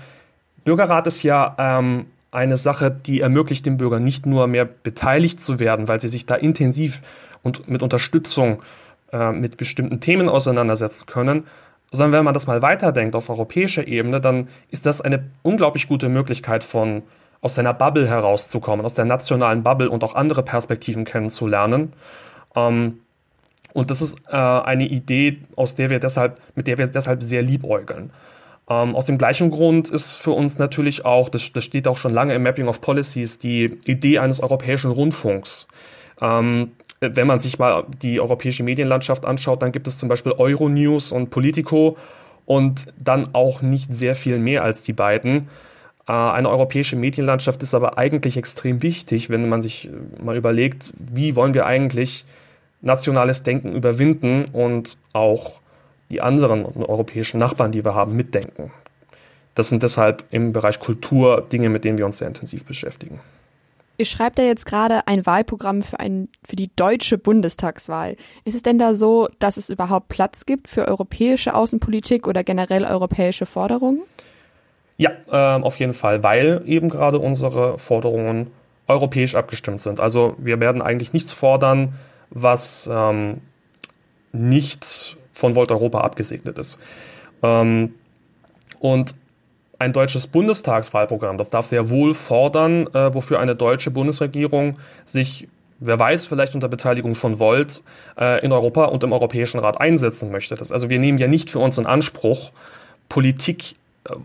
Bürgerrat 0.65 1.07
ist 1.07 1.23
ja 1.23 1.55
ähm, 1.59 2.07
eine 2.31 2.57
Sache, 2.57 2.91
die 2.91 3.21
ermöglicht 3.21 3.67
dem 3.67 3.77
Bürger 3.77 4.01
nicht 4.01 4.27
nur 4.27 4.47
mehr 4.47 4.65
beteiligt 4.65 5.39
zu 5.39 5.61
werden, 5.61 5.89
weil 5.89 6.01
sie 6.01 6.09
sich 6.09 6.27
da 6.27 6.35
intensiv 6.35 7.03
und 7.43 7.69
mit 7.69 7.83
Unterstützung 7.83 8.63
äh, 9.13 9.33
mit 9.33 9.57
bestimmten 9.57 10.01
Themen 10.01 10.29
auseinandersetzen 10.29 11.07
können, 11.07 11.45
sondern 11.91 12.13
wenn 12.13 12.25
man 12.25 12.35
das 12.35 12.47
mal 12.47 12.63
weiterdenkt 12.63 13.15
auf 13.15 13.29
europäischer 13.29 13.87
Ebene, 13.87 14.21
dann 14.21 14.49
ist 14.71 14.87
das 14.87 15.01
eine 15.01 15.25
unglaublich 15.43 15.89
gute 15.89 16.09
Möglichkeit 16.09 16.65
von 16.65 17.03
aus 17.43 17.57
seiner 17.57 17.75
Bubble 17.75 18.09
herauszukommen, 18.09 18.87
aus 18.87 18.95
der 18.95 19.05
nationalen 19.05 19.63
Bubble 19.63 19.91
und 19.91 20.03
auch 20.05 20.15
andere 20.15 20.43
Perspektiven 20.43 21.05
kennenzulernen. 21.05 21.93
Ähm, 22.57 23.01
und 23.75 23.91
das 23.91 24.01
ist 24.01 24.19
äh, 24.29 24.37
eine 24.37 24.87
Idee, 24.87 25.39
aus 25.57 25.75
der 25.75 25.91
wir 25.91 25.99
deshalb, 25.99 26.41
mit 26.55 26.67
der 26.67 26.79
wir 26.79 26.87
deshalb 26.87 27.23
sehr 27.23 27.43
liebäugeln. 27.43 28.13
Ähm, 28.71 28.95
aus 28.95 29.07
dem 29.07 29.19
gleichen 29.19 29.51
Grund 29.51 29.91
ist 29.91 30.17
für 30.17 30.31
uns 30.31 30.59
natürlich 30.59 31.05
auch, 31.05 31.29
das, 31.29 31.53
das 31.53 31.65
steht 31.65 31.89
auch 31.89 31.97
schon 31.97 32.13
lange 32.13 32.35
im 32.35 32.43
Mapping 32.43 32.69
of 32.69 32.81
Policies, 32.81 33.39
die 33.39 33.65
Idee 33.87 34.19
eines 34.19 34.41
europäischen 34.41 34.93
Rundfunks. 34.93 35.67
Ähm, 36.21 36.73
wenn 37.01 37.27
man 37.27 37.41
sich 37.41 37.59
mal 37.59 37.85
die 38.03 38.21
europäische 38.21 38.63
Medienlandschaft 38.63 39.25
anschaut, 39.25 39.63
dann 39.63 39.73
gibt 39.73 39.89
es 39.89 39.99
zum 39.99 40.09
Beispiel 40.09 40.33
Euronews 40.33 41.11
und 41.11 41.31
Politico 41.31 41.97
und 42.47 42.87
dann 43.03 43.35
auch 43.35 43.63
nicht 43.63 43.93
sehr 43.93 44.15
viel 44.15 44.39
mehr 44.39 44.63
als 44.63 44.85
die 44.85 44.93
beiden. 44.93 45.49
Äh, 46.07 46.13
eine 46.13 46.49
europäische 46.49 46.97
Medienlandschaft 46.97 47.63
ist 47.63 47.75
aber 47.75 47.99
eigentlich 47.99 48.37
extrem 48.37 48.83
wichtig, 48.83 49.31
wenn 49.31 49.49
man 49.49 49.63
sich 49.63 49.89
mal 50.23 50.37
überlegt, 50.37 50.93
wie 50.99 51.37
wollen 51.37 51.55
wir 51.55 51.67
eigentlich 51.67 52.25
nationales 52.81 53.43
Denken 53.43 53.75
überwinden 53.75 54.45
und 54.53 54.99
auch 55.13 55.61
die 56.11 56.21
anderen 56.21 56.67
europäischen 56.67 57.39
Nachbarn, 57.39 57.73
die 57.73 57.85
wir 57.85 57.95
haben, 57.95 58.17
mitdenken. 58.17 58.71
Das 59.55 59.69
sind 59.69 59.83
deshalb 59.83 60.25
im 60.31 60.53
Bereich 60.53 60.81
Kultur 60.81 61.47
Dinge, 61.53 61.69
mit 61.69 61.85
denen 61.85 61.99
wir 61.99 62.07
uns 62.07 62.19
sehr 62.19 62.29
intensiv 62.29 62.65
beschäftigen. 62.65 63.21
Ihr 63.99 64.07
schreibt 64.07 64.39
ja 64.39 64.45
jetzt 64.45 64.65
gerade 64.67 65.07
ein 65.07 65.27
Wahlprogramm 65.27 65.83
für, 65.83 66.01
ein, 66.01 66.29
für 66.43 66.57
die 66.57 66.71
deutsche 66.75 67.19
Bundestagswahl. 67.19 68.17
Ist 68.45 68.55
es 68.55 68.63
denn 68.63 68.79
da 68.79 68.95
so, 68.95 69.29
dass 69.39 69.59
es 69.59 69.69
überhaupt 69.71 70.09
Platz 70.09 70.47
gibt 70.47 70.69
für 70.69 70.89
europäische 70.89 71.55
Außenpolitik 71.55 72.27
oder 72.27 72.43
generell 72.43 72.85
europäische 72.85 73.47
Forderungen? 73.47 74.03
Ja, 75.03 75.11
äh, 75.33 75.61
auf 75.61 75.81
jeden 75.81 75.95
Fall, 75.95 76.23
weil 76.23 76.63
eben 76.65 76.89
gerade 76.89 77.19
unsere 77.19 77.77
Forderungen 77.77 78.53
europäisch 78.87 79.35
abgestimmt 79.35 79.81
sind. 79.81 79.99
Also 79.99 80.37
wir 80.39 80.61
werden 80.61 80.81
eigentlich 80.81 81.13
nichts 81.13 81.33
fordern, 81.33 81.95
was 82.31 82.89
ähm, 82.93 83.41
nicht 84.31 85.17
von 85.33 85.57
Volt 85.57 85.73
Europa 85.73 86.03
abgesegnet 86.03 86.57
ist. 86.57 86.79
Ähm, 87.43 87.95
und 88.79 89.17
ein 89.81 89.93
deutsches 89.93 90.29
Bundestagswahlprogramm, 90.29 91.37
das 91.37 91.51
darf 91.51 91.67
sehr 91.67 91.91
wohl 91.91 92.15
fordern, 92.15 92.87
äh, 92.95 93.13
wofür 93.13 93.41
eine 93.41 93.57
deutsche 93.57 93.91
Bundesregierung 93.91 94.77
sich, 95.05 95.49
wer 95.81 95.99
weiß, 95.99 96.27
vielleicht 96.27 96.55
unter 96.55 96.69
Beteiligung 96.69 97.17
von 97.17 97.41
Volt 97.41 97.83
äh, 98.21 98.45
in 98.45 98.53
Europa 98.53 98.85
und 98.85 99.03
im 99.03 99.13
Europäischen 99.13 99.59
Rat 99.59 99.81
einsetzen 99.81 100.31
möchte. 100.31 100.55
Das, 100.55 100.71
also 100.71 100.91
wir 100.91 101.01
nehmen 101.01 101.19
ja 101.19 101.27
nicht 101.27 101.51
für 101.51 101.59
uns 101.59 101.77
in 101.77 101.87
Anspruch, 101.87 102.53
Politik 103.09 103.75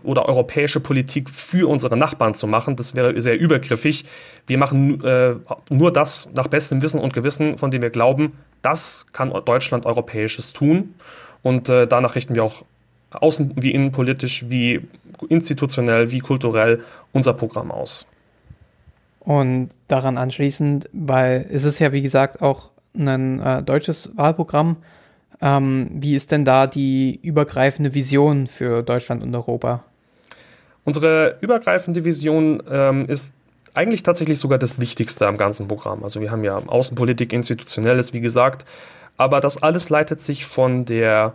oder 0.02 0.26
europäische 0.26 0.80
Politik 0.80 1.30
für 1.30 1.68
unsere 1.68 1.96
Nachbarn 1.96 2.34
zu 2.34 2.46
machen. 2.46 2.76
Das 2.76 2.94
wäre 2.94 3.20
sehr 3.22 3.38
übergriffig. 3.38 4.04
Wir 4.46 4.58
machen 4.58 5.04
äh, 5.04 5.36
nur 5.70 5.92
das 5.92 6.28
nach 6.34 6.48
bestem 6.48 6.82
Wissen 6.82 7.00
und 7.00 7.12
Gewissen, 7.12 7.58
von 7.58 7.70
dem 7.70 7.82
wir 7.82 7.90
glauben, 7.90 8.32
das 8.62 9.06
kann 9.12 9.32
Deutschland 9.44 9.86
Europäisches 9.86 10.52
tun. 10.52 10.94
Und 11.42 11.68
äh, 11.68 11.86
danach 11.86 12.16
richten 12.16 12.34
wir 12.34 12.42
auch 12.42 12.64
außen- 13.12 13.52
wie 13.54 13.70
innenpolitisch, 13.70 14.50
wie 14.50 14.80
institutionell, 15.28 16.10
wie 16.10 16.18
kulturell 16.18 16.82
unser 17.12 17.32
Programm 17.32 17.70
aus. 17.70 18.06
Und 19.20 19.70
daran 19.86 20.18
anschließend, 20.18 20.88
weil 20.92 21.46
es 21.50 21.64
ist 21.64 21.78
ja 21.78 21.92
wie 21.92 22.02
gesagt 22.02 22.42
auch 22.42 22.70
ein 22.96 23.40
äh, 23.40 23.62
deutsches 23.62 24.10
Wahlprogramm, 24.16 24.76
ähm, 25.40 25.88
wie 25.92 26.14
ist 26.14 26.32
denn 26.32 26.44
da 26.44 26.66
die 26.66 27.18
übergreifende 27.22 27.94
Vision 27.94 28.46
für 28.46 28.82
Deutschland 28.82 29.22
und 29.22 29.34
Europa? 29.34 29.84
Unsere 30.84 31.36
übergreifende 31.40 32.04
Vision 32.04 32.62
ähm, 32.70 33.06
ist 33.06 33.34
eigentlich 33.74 34.02
tatsächlich 34.02 34.40
sogar 34.40 34.58
das 34.58 34.80
Wichtigste 34.80 35.26
am 35.26 35.36
ganzen 35.36 35.68
Programm. 35.68 36.02
Also 36.02 36.20
wir 36.20 36.30
haben 36.30 36.44
ja 36.44 36.56
Außenpolitik, 36.56 37.32
Institutionelles, 37.32 38.12
wie 38.12 38.20
gesagt, 38.20 38.64
aber 39.16 39.40
das 39.40 39.62
alles 39.62 39.90
leitet 39.90 40.20
sich 40.20 40.46
von 40.46 40.84
der 40.84 41.34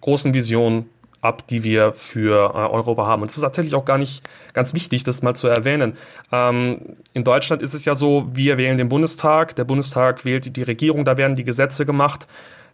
großen 0.00 0.34
Vision 0.34 0.86
ab, 1.20 1.46
die 1.48 1.64
wir 1.64 1.92
für 1.92 2.52
äh, 2.54 2.58
Europa 2.58 3.06
haben. 3.06 3.22
Und 3.22 3.30
es 3.30 3.36
ist 3.36 3.42
tatsächlich 3.42 3.74
auch 3.74 3.84
gar 3.84 3.98
nicht 3.98 4.22
ganz 4.52 4.74
wichtig, 4.74 5.04
das 5.04 5.22
mal 5.22 5.34
zu 5.34 5.48
erwähnen. 5.48 5.94
Ähm, 6.30 6.96
in 7.12 7.24
Deutschland 7.24 7.62
ist 7.62 7.74
es 7.74 7.84
ja 7.84 7.94
so, 7.94 8.28
wir 8.32 8.58
wählen 8.58 8.78
den 8.78 8.88
Bundestag, 8.88 9.56
der 9.56 9.64
Bundestag 9.64 10.24
wählt 10.24 10.56
die 10.56 10.62
Regierung, 10.62 11.04
da 11.04 11.18
werden 11.18 11.34
die 11.34 11.44
Gesetze 11.44 11.86
gemacht. 11.86 12.26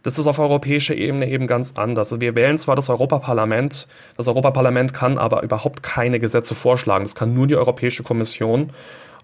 Das 0.04 0.18
ist 0.18 0.26
auf 0.26 0.38
europäischer 0.38 0.94
Ebene 0.94 1.28
eben 1.28 1.46
ganz 1.46 1.72
anders. 1.76 2.12
Also 2.12 2.20
wir 2.20 2.36
wählen 2.36 2.58
zwar 2.58 2.76
das 2.76 2.90
Europaparlament, 2.90 3.88
das 4.18 4.28
Europaparlament 4.28 4.92
kann 4.92 5.16
aber 5.16 5.42
überhaupt 5.42 5.82
keine 5.82 6.20
Gesetze 6.20 6.54
vorschlagen. 6.54 7.04
Das 7.04 7.14
kann 7.14 7.32
nur 7.32 7.46
die 7.46 7.56
Europäische 7.56 8.02
Kommission. 8.02 8.70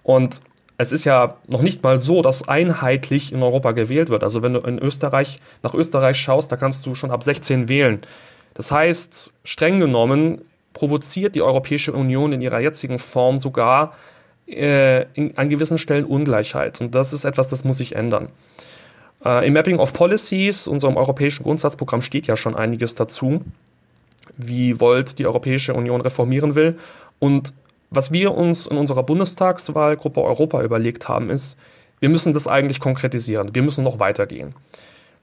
Und 0.03 0.41
es 0.79 0.91
ist 0.91 1.05
ja 1.05 1.37
noch 1.47 1.61
nicht 1.61 1.83
mal 1.83 2.01
so, 2.01 2.23
dass 2.23 2.49
einheitlich 2.49 3.31
in 3.31 3.43
Europa 3.43 3.73
gewählt 3.73 4.09
wird. 4.09 4.25
Also 4.25 4.41
wenn 4.41 4.55
du 4.55 4.61
in 4.61 4.79
Österreich 4.79 5.39
nach 5.63 5.75
Österreich 5.75 6.17
schaust, 6.17 6.51
da 6.51 6.57
kannst 6.57 6.87
du 6.87 6.95
schon 6.95 7.11
ab 7.11 7.23
16 7.23 7.69
wählen. 7.69 8.01
Das 8.55 8.73
heißt, 8.73 9.35
streng 9.45 9.81
genommen 9.81 10.41
provoziert 10.73 11.35
die 11.35 11.43
Europäische 11.43 11.93
Union 11.93 12.33
in 12.33 12.41
ihrer 12.41 12.61
jetzigen 12.61 12.99
Form 12.99 13.37
sogar 13.37 13.93
äh, 14.49 15.03
in, 15.13 15.37
an 15.37 15.51
gewissen 15.51 15.77
Stellen 15.77 16.07
Ungleichheit. 16.07 16.81
Und 16.81 16.95
das 16.95 17.13
ist 17.13 17.27
etwas, 17.27 17.49
das 17.49 17.65
muss 17.65 17.77
sich 17.77 17.95
ändern. 17.95 18.31
Äh, 19.25 19.47
Im 19.47 19.53
Mapping 19.53 19.79
of 19.79 19.93
Policies, 19.93 20.67
unserem 20.67 20.97
europäischen 20.97 21.43
Grundsatzprogramm, 21.43 22.03
steht 22.03 22.27
ja 22.27 22.37
schon 22.37 22.57
einiges 22.57 22.95
dazu, 22.95 23.43
wie 24.37 24.81
Volt 24.81 25.19
die 25.19 25.27
Europäische 25.27 25.75
Union 25.75 26.01
reformieren 26.01 26.55
will. 26.55 26.79
Und 27.19 27.53
was 27.91 28.13
wir 28.13 28.35
uns 28.35 28.67
in 28.67 28.77
unserer 28.79 29.03
Bundestagswahlgruppe 29.03 30.23
Europa 30.23 30.63
überlegt 30.63 31.09
haben, 31.09 31.29
ist, 31.29 31.57
wir 31.99 32.09
müssen 32.09 32.33
das 32.33 32.49
eigentlich 32.49 32.81
konkretisieren. 32.81 33.55
Wir 33.55 33.63
müssen 33.63 33.85
noch 33.85 33.99
weitergehen. 33.99 34.51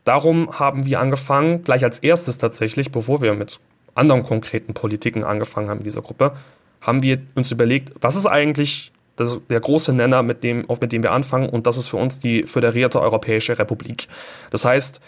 Darum 0.04 0.60
haben 0.60 0.86
wir 0.86 1.00
angefangen, 1.00 1.64
gleich 1.64 1.84
als 1.84 2.00
erstes 2.00 2.38
tatsächlich, 2.38 2.92
bevor 2.92 3.22
wir 3.22 3.34
mit 3.34 3.60
anderen 3.96 4.24
konkreten 4.24 4.74
Politiken 4.74 5.24
angefangen 5.24 5.70
haben 5.70 5.80
in 5.80 5.84
dieser 5.84 6.02
Gruppe, 6.02 6.34
haben 6.82 7.02
wir 7.02 7.20
uns 7.36 7.52
überlegt, 7.52 7.94
was 8.00 8.16
ist 8.16 8.28
eigentlich 8.28 8.92
das 9.18 9.34
ist 9.34 9.42
der 9.50 9.60
große 9.60 9.94
Nenner, 9.94 10.24
mit 10.24 10.44
dem, 10.44 10.70
auf 10.70 10.80
mit 10.80 10.94
dem 10.94 11.04
wir 11.04 11.12
anfangen, 11.12 11.50
und 11.50 11.68
das 11.68 11.78
ist 11.78 11.88
für 11.88 11.98
uns 11.98 12.20
die 12.20 12.44
föderierte 12.44 13.02
Europäische 13.02 13.60
Republik. 13.60 14.08
Das 14.52 14.64
heißt, 14.64 15.02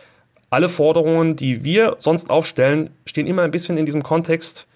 alle 0.50 0.68
Forderungen, 0.68 1.36
die 1.36 1.64
wir 1.64 1.96
sonst 2.00 2.30
aufstellen, 2.30 2.90
stehen 3.06 3.28
immer 3.28 3.44
ein 3.44 3.52
bisschen 3.52 3.78
in 3.78 3.86
diesem 3.86 4.04
Kontext. 4.04 4.68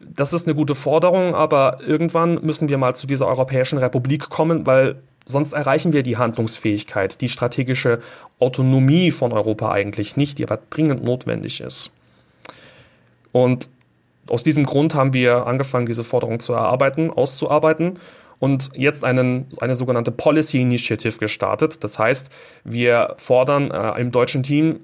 Das 0.00 0.32
ist 0.32 0.46
eine 0.46 0.54
gute 0.54 0.76
Forderung, 0.76 1.34
aber 1.34 1.78
irgendwann 1.84 2.34
müssen 2.42 2.68
wir 2.68 2.78
mal 2.78 2.94
zu 2.94 3.08
dieser 3.08 3.26
Europäischen 3.26 3.78
Republik 3.78 4.28
kommen, 4.30 4.66
weil 4.66 4.96
sonst 5.26 5.52
erreichen 5.52 5.92
wir 5.92 6.04
die 6.04 6.16
Handlungsfähigkeit, 6.16 7.20
die 7.20 7.28
strategische 7.28 8.00
Autonomie 8.38 9.10
von 9.10 9.32
Europa 9.32 9.72
eigentlich 9.72 10.16
nicht, 10.16 10.38
die 10.38 10.44
aber 10.44 10.60
dringend 10.70 11.02
notwendig 11.02 11.60
ist. 11.60 11.90
Und 13.32 13.68
aus 14.28 14.44
diesem 14.44 14.64
Grund 14.64 14.94
haben 14.94 15.12
wir 15.12 15.46
angefangen, 15.46 15.86
diese 15.86 16.04
Forderung 16.04 16.38
zu 16.38 16.52
erarbeiten, 16.52 17.10
auszuarbeiten 17.10 17.98
und 18.44 18.72
jetzt 18.74 19.04
einen, 19.04 19.46
eine 19.58 19.74
sogenannte 19.74 20.10
Policy 20.10 20.60
Initiative 20.60 21.16
gestartet. 21.18 21.82
Das 21.82 21.98
heißt, 21.98 22.28
wir 22.62 23.14
fordern 23.16 23.70
äh, 23.70 23.98
im 23.98 24.10
deutschen 24.10 24.42
Team 24.42 24.80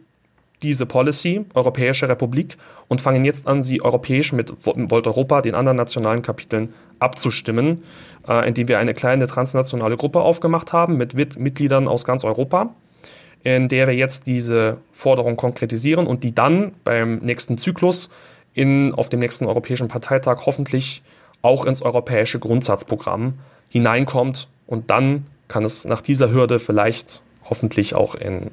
diese 0.63 0.87
Policy, 0.87 1.45
Europäische 1.53 2.09
Republik, 2.09 2.57
und 2.89 3.03
fangen 3.03 3.23
jetzt 3.27 3.47
an, 3.47 3.63
sie 3.63 3.83
europäisch 3.83 4.33
mit 4.33 4.51
Volt 4.65 5.07
Europa, 5.07 5.43
den 5.43 5.55
anderen 5.55 5.77
nationalen 5.77 6.23
Kapiteln, 6.23 6.73
abzustimmen, 7.01 7.83
äh, 8.27 8.49
indem 8.49 8.69
wir 8.69 8.79
eine 8.79 8.95
kleine 8.95 9.27
transnationale 9.27 9.99
Gruppe 9.99 10.21
aufgemacht 10.21 10.73
haben 10.73 10.97
mit 10.97 11.15
Mitgliedern 11.15 11.87
aus 11.87 12.07
ganz 12.07 12.25
Europa, 12.25 12.75
in 13.43 13.69
der 13.69 13.89
wir 13.89 13.95
jetzt 13.95 14.27
diese 14.27 14.79
Forderung 14.91 15.37
konkretisieren 15.37 16.07
und 16.07 16.25
die 16.25 16.35
dann 16.35 16.73
beim 16.83 17.19
nächsten 17.19 17.59
Zyklus 17.59 18.09
in, 18.55 18.95
auf 18.95 19.11
dem 19.11 19.21
nächsten 19.21 19.45
Europäischen 19.45 19.89
Parteitag 19.89 20.47
hoffentlich 20.47 21.03
auch 21.43 21.65
ins 21.65 21.83
europäische 21.83 22.39
Grundsatzprogramm 22.39 23.35
hineinkommt 23.69 24.49
und 24.67 24.91
dann 24.91 25.27
kann 25.49 25.65
es 25.65 25.85
nach 25.85 26.01
dieser 26.01 26.31
Hürde 26.31 26.59
vielleicht 26.59 27.23
hoffentlich 27.49 27.95
auch 27.95 28.15
in 28.15 28.51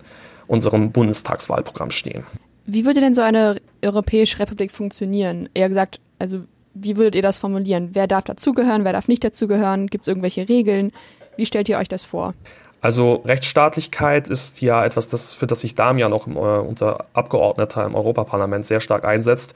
unserem 0.48 0.92
Bundestagswahlprogramm 0.92 1.92
stehen. 1.92 2.24
Wie 2.66 2.86
würde 2.86 3.00
denn 3.00 3.14
so 3.14 3.22
eine 3.22 3.58
Europäische 3.84 4.40
Republik 4.40 4.72
funktionieren? 4.72 5.50
Eher 5.54 5.70
gesagt, 5.70 6.00
also 6.20 6.42
wie 6.74 6.98
würdet 6.98 7.16
ihr 7.16 7.22
das 7.22 7.38
formulieren? 7.38 7.90
Wer 7.94 8.08
darf 8.08 8.26
dazugehören, 8.26 8.84
wer 8.84 8.94
darf 8.94 9.08
nicht 9.08 9.24
dazugehören? 9.24 9.88
Gibt 9.88 10.04
es 10.04 10.08
irgendwelche 10.08 10.50
Regeln? 10.50 10.92
Wie 11.38 11.46
stellt 11.46 11.70
ihr 11.70 11.78
euch 11.78 11.88
das 11.88 12.06
vor? 12.06 12.34
Also 12.82 13.24
Rechtsstaatlichkeit 13.26 14.28
ist 14.28 14.62
ja 14.62 14.86
etwas, 14.86 15.10
das, 15.10 15.34
für 15.34 15.48
das 15.48 15.62
sich 15.62 15.76
Damian 15.76 16.14
auch 16.14 16.28
im, 16.28 16.36
äh, 16.36 16.40
unser 16.40 17.06
Abgeordneter 17.14 17.86
im 17.86 17.96
Europaparlament 17.96 18.66
sehr 18.66 18.80
stark 18.80 19.04
einsetzt. 19.04 19.56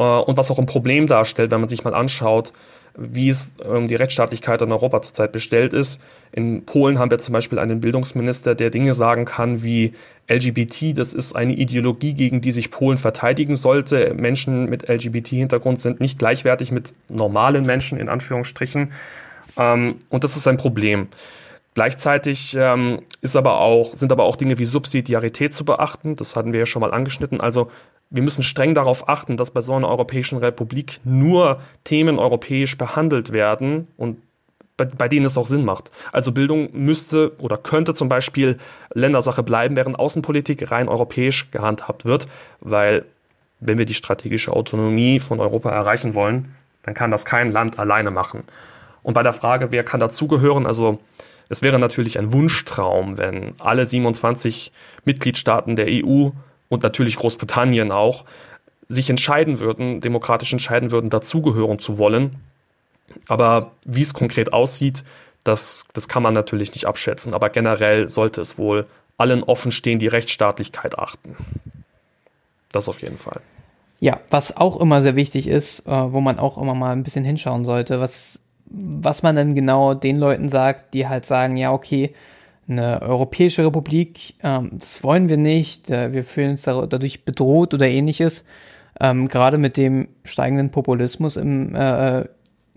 Äh, 0.00 0.02
und 0.02 0.36
was 0.36 0.50
auch 0.50 0.58
ein 0.58 0.66
Problem 0.66 1.06
darstellt, 1.06 1.52
wenn 1.52 1.60
man 1.60 1.68
sich 1.68 1.84
mal 1.84 1.94
anschaut, 1.94 2.52
wie 2.96 3.28
es 3.28 3.54
um 3.64 3.86
die 3.86 3.94
Rechtsstaatlichkeit 3.94 4.62
in 4.62 4.72
Europa 4.72 5.00
zurzeit 5.02 5.30
bestellt 5.30 5.72
ist. 5.72 6.02
In 6.32 6.64
Polen 6.64 6.98
haben 6.98 7.10
wir 7.10 7.18
zum 7.18 7.32
Beispiel 7.32 7.60
einen 7.60 7.80
Bildungsminister, 7.80 8.56
der 8.56 8.70
Dinge 8.70 8.94
sagen 8.94 9.26
kann 9.26 9.62
wie 9.62 9.94
LGBT, 10.28 10.98
das 10.98 11.14
ist 11.14 11.36
eine 11.36 11.54
Ideologie, 11.54 12.14
gegen 12.14 12.40
die 12.40 12.50
sich 12.50 12.70
Polen 12.70 12.98
verteidigen 12.98 13.54
sollte. 13.54 14.12
Menschen 14.14 14.68
mit 14.68 14.88
LGBT-Hintergrund 14.88 15.78
sind 15.78 16.00
nicht 16.00 16.18
gleichwertig 16.18 16.72
mit 16.72 16.92
normalen 17.08 17.64
Menschen, 17.64 17.98
in 17.98 18.08
Anführungsstrichen. 18.08 18.92
Ähm, 19.56 19.94
und 20.08 20.24
das 20.24 20.36
ist 20.36 20.48
ein 20.48 20.56
Problem. 20.56 21.08
Gleichzeitig 21.74 22.56
ähm, 22.58 23.02
ist 23.20 23.36
aber 23.36 23.60
auch, 23.60 23.94
sind 23.94 24.10
aber 24.10 24.24
auch 24.24 24.34
Dinge 24.34 24.58
wie 24.58 24.66
Subsidiarität 24.66 25.54
zu 25.54 25.64
beachten. 25.64 26.16
Das 26.16 26.34
hatten 26.34 26.52
wir 26.52 26.60
ja 26.60 26.66
schon 26.66 26.80
mal 26.80 26.92
angeschnitten. 26.92 27.40
Also 27.40 27.70
wir 28.10 28.22
müssen 28.22 28.42
streng 28.42 28.74
darauf 28.74 29.08
achten, 29.08 29.36
dass 29.36 29.52
bei 29.52 29.60
so 29.60 29.74
einer 29.74 29.88
Europäischen 29.88 30.38
Republik 30.38 31.00
nur 31.04 31.60
Themen 31.84 32.18
europäisch 32.18 32.76
behandelt 32.76 33.32
werden 33.32 33.86
und 33.96 34.20
bei, 34.76 34.84
bei, 34.84 35.08
denen 35.08 35.26
es 35.26 35.38
auch 35.38 35.46
Sinn 35.46 35.64
macht. 35.64 35.90
Also 36.10 36.32
Bildung 36.32 36.70
müsste 36.72 37.32
oder 37.38 37.56
könnte 37.56 37.94
zum 37.94 38.08
Beispiel 38.08 38.58
Ländersache 38.92 39.42
bleiben, 39.42 39.76
während 39.76 39.98
Außenpolitik 39.98 40.70
rein 40.72 40.88
europäisch 40.88 41.50
gehandhabt 41.50 42.04
wird, 42.04 42.26
weil 42.60 43.04
wenn 43.60 43.78
wir 43.78 43.84
die 43.84 43.94
strategische 43.94 44.52
Autonomie 44.52 45.20
von 45.20 45.38
Europa 45.38 45.70
erreichen 45.70 46.14
wollen, 46.14 46.54
dann 46.82 46.94
kann 46.94 47.10
das 47.10 47.24
kein 47.24 47.52
Land 47.52 47.78
alleine 47.78 48.10
machen. 48.10 48.42
Und 49.02 49.14
bei 49.14 49.22
der 49.22 49.34
Frage, 49.34 49.70
wer 49.70 49.84
kann 49.84 50.00
dazugehören, 50.00 50.66
also 50.66 50.98
es 51.48 51.62
wäre 51.62 51.78
natürlich 51.78 52.18
ein 52.18 52.32
Wunschtraum, 52.32 53.18
wenn 53.18 53.54
alle 53.58 53.84
27 53.84 54.72
Mitgliedstaaten 55.04 55.76
der 55.76 55.86
EU 55.88 56.30
und 56.70 56.82
natürlich 56.82 57.16
Großbritannien 57.16 57.92
auch, 57.92 58.24
sich 58.88 59.10
entscheiden 59.10 59.60
würden, 59.60 60.00
demokratisch 60.00 60.52
entscheiden 60.52 60.90
würden, 60.90 61.10
dazugehören 61.10 61.78
zu 61.78 61.98
wollen. 61.98 62.36
Aber 63.28 63.72
wie 63.84 64.02
es 64.02 64.14
konkret 64.14 64.54
aussieht, 64.54 65.04
das, 65.44 65.84
das 65.92 66.08
kann 66.08 66.22
man 66.22 66.32
natürlich 66.32 66.72
nicht 66.72 66.86
abschätzen. 66.86 67.34
Aber 67.34 67.50
generell 67.50 68.08
sollte 68.08 68.40
es 68.40 68.56
wohl 68.56 68.86
allen 69.18 69.42
offen 69.42 69.70
stehen, 69.70 69.98
die 69.98 70.06
Rechtsstaatlichkeit 70.06 70.98
achten. 70.98 71.36
Das 72.72 72.88
auf 72.88 73.02
jeden 73.02 73.18
Fall. 73.18 73.40
Ja, 73.98 74.20
was 74.30 74.56
auch 74.56 74.80
immer 74.80 75.02
sehr 75.02 75.16
wichtig 75.16 75.46
ist, 75.46 75.86
äh, 75.86 75.90
wo 75.90 76.20
man 76.20 76.38
auch 76.38 76.56
immer 76.56 76.74
mal 76.74 76.92
ein 76.92 77.02
bisschen 77.02 77.24
hinschauen 77.24 77.64
sollte, 77.64 78.00
was, 78.00 78.40
was 78.64 79.22
man 79.22 79.36
dann 79.36 79.54
genau 79.54 79.94
den 79.94 80.16
Leuten 80.16 80.48
sagt, 80.48 80.94
die 80.94 81.06
halt 81.06 81.26
sagen, 81.26 81.56
ja, 81.56 81.72
okay, 81.72 82.14
eine 82.70 83.02
europäische 83.02 83.64
Republik, 83.64 84.34
ähm, 84.42 84.70
das 84.72 85.02
wollen 85.02 85.28
wir 85.28 85.36
nicht, 85.36 85.90
äh, 85.90 86.12
wir 86.12 86.24
fühlen 86.24 86.52
uns 86.52 86.62
dadurch 86.62 87.24
bedroht 87.24 87.74
oder 87.74 87.86
ähnliches. 87.88 88.44
Ähm, 89.00 89.28
Gerade 89.28 89.58
mit 89.58 89.76
dem 89.76 90.08
steigenden 90.24 90.70
Populismus 90.70 91.36
im, 91.36 91.74
äh, 91.74 92.24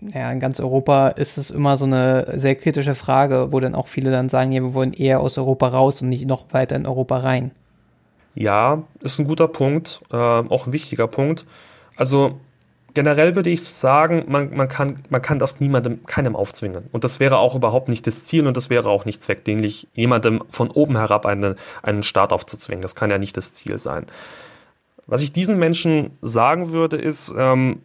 ja, 0.00 0.32
in 0.32 0.40
ganz 0.40 0.60
Europa 0.60 1.08
ist 1.08 1.38
es 1.38 1.50
immer 1.50 1.76
so 1.76 1.84
eine 1.84 2.38
sehr 2.38 2.54
kritische 2.56 2.94
Frage, 2.94 3.48
wo 3.52 3.60
dann 3.60 3.74
auch 3.74 3.86
viele 3.86 4.10
dann 4.10 4.28
sagen, 4.28 4.52
ja, 4.52 4.62
wir 4.62 4.74
wollen 4.74 4.92
eher 4.92 5.20
aus 5.20 5.38
Europa 5.38 5.68
raus 5.68 6.02
und 6.02 6.08
nicht 6.08 6.26
noch 6.26 6.46
weiter 6.52 6.76
in 6.76 6.86
Europa 6.86 7.18
rein. 7.18 7.52
Ja, 8.34 8.82
ist 9.00 9.18
ein 9.18 9.26
guter 9.26 9.48
Punkt, 9.48 10.02
äh, 10.12 10.16
auch 10.16 10.66
ein 10.66 10.72
wichtiger 10.72 11.06
Punkt. 11.06 11.46
Also 11.96 12.40
generell 12.94 13.34
würde 13.34 13.50
ich 13.50 13.64
sagen, 13.64 14.24
man, 14.28 14.54
man, 14.56 14.68
kann, 14.68 15.00
man 15.10 15.20
kann 15.20 15.38
das 15.38 15.60
niemandem, 15.60 16.04
keinem 16.06 16.36
aufzwingen. 16.36 16.84
Und 16.92 17.04
das 17.04 17.20
wäre 17.20 17.38
auch 17.38 17.54
überhaupt 17.54 17.88
nicht 17.88 18.06
das 18.06 18.24
Ziel 18.24 18.46
und 18.46 18.56
das 18.56 18.70
wäre 18.70 18.88
auch 18.88 19.04
nicht 19.04 19.22
zweckdienlich, 19.22 19.88
jemandem 19.94 20.42
von 20.48 20.70
oben 20.70 20.96
herab 20.96 21.26
eine, 21.26 21.56
einen 21.82 22.02
Staat 22.02 22.32
aufzuzwingen. 22.32 22.82
Das 22.82 22.94
kann 22.94 23.10
ja 23.10 23.18
nicht 23.18 23.36
das 23.36 23.52
Ziel 23.52 23.78
sein. 23.78 24.06
Was 25.06 25.22
ich 25.22 25.32
diesen 25.32 25.58
Menschen 25.58 26.12
sagen 26.22 26.72
würde, 26.72 26.96
ist, 26.96 27.34
ähm, 27.36 27.82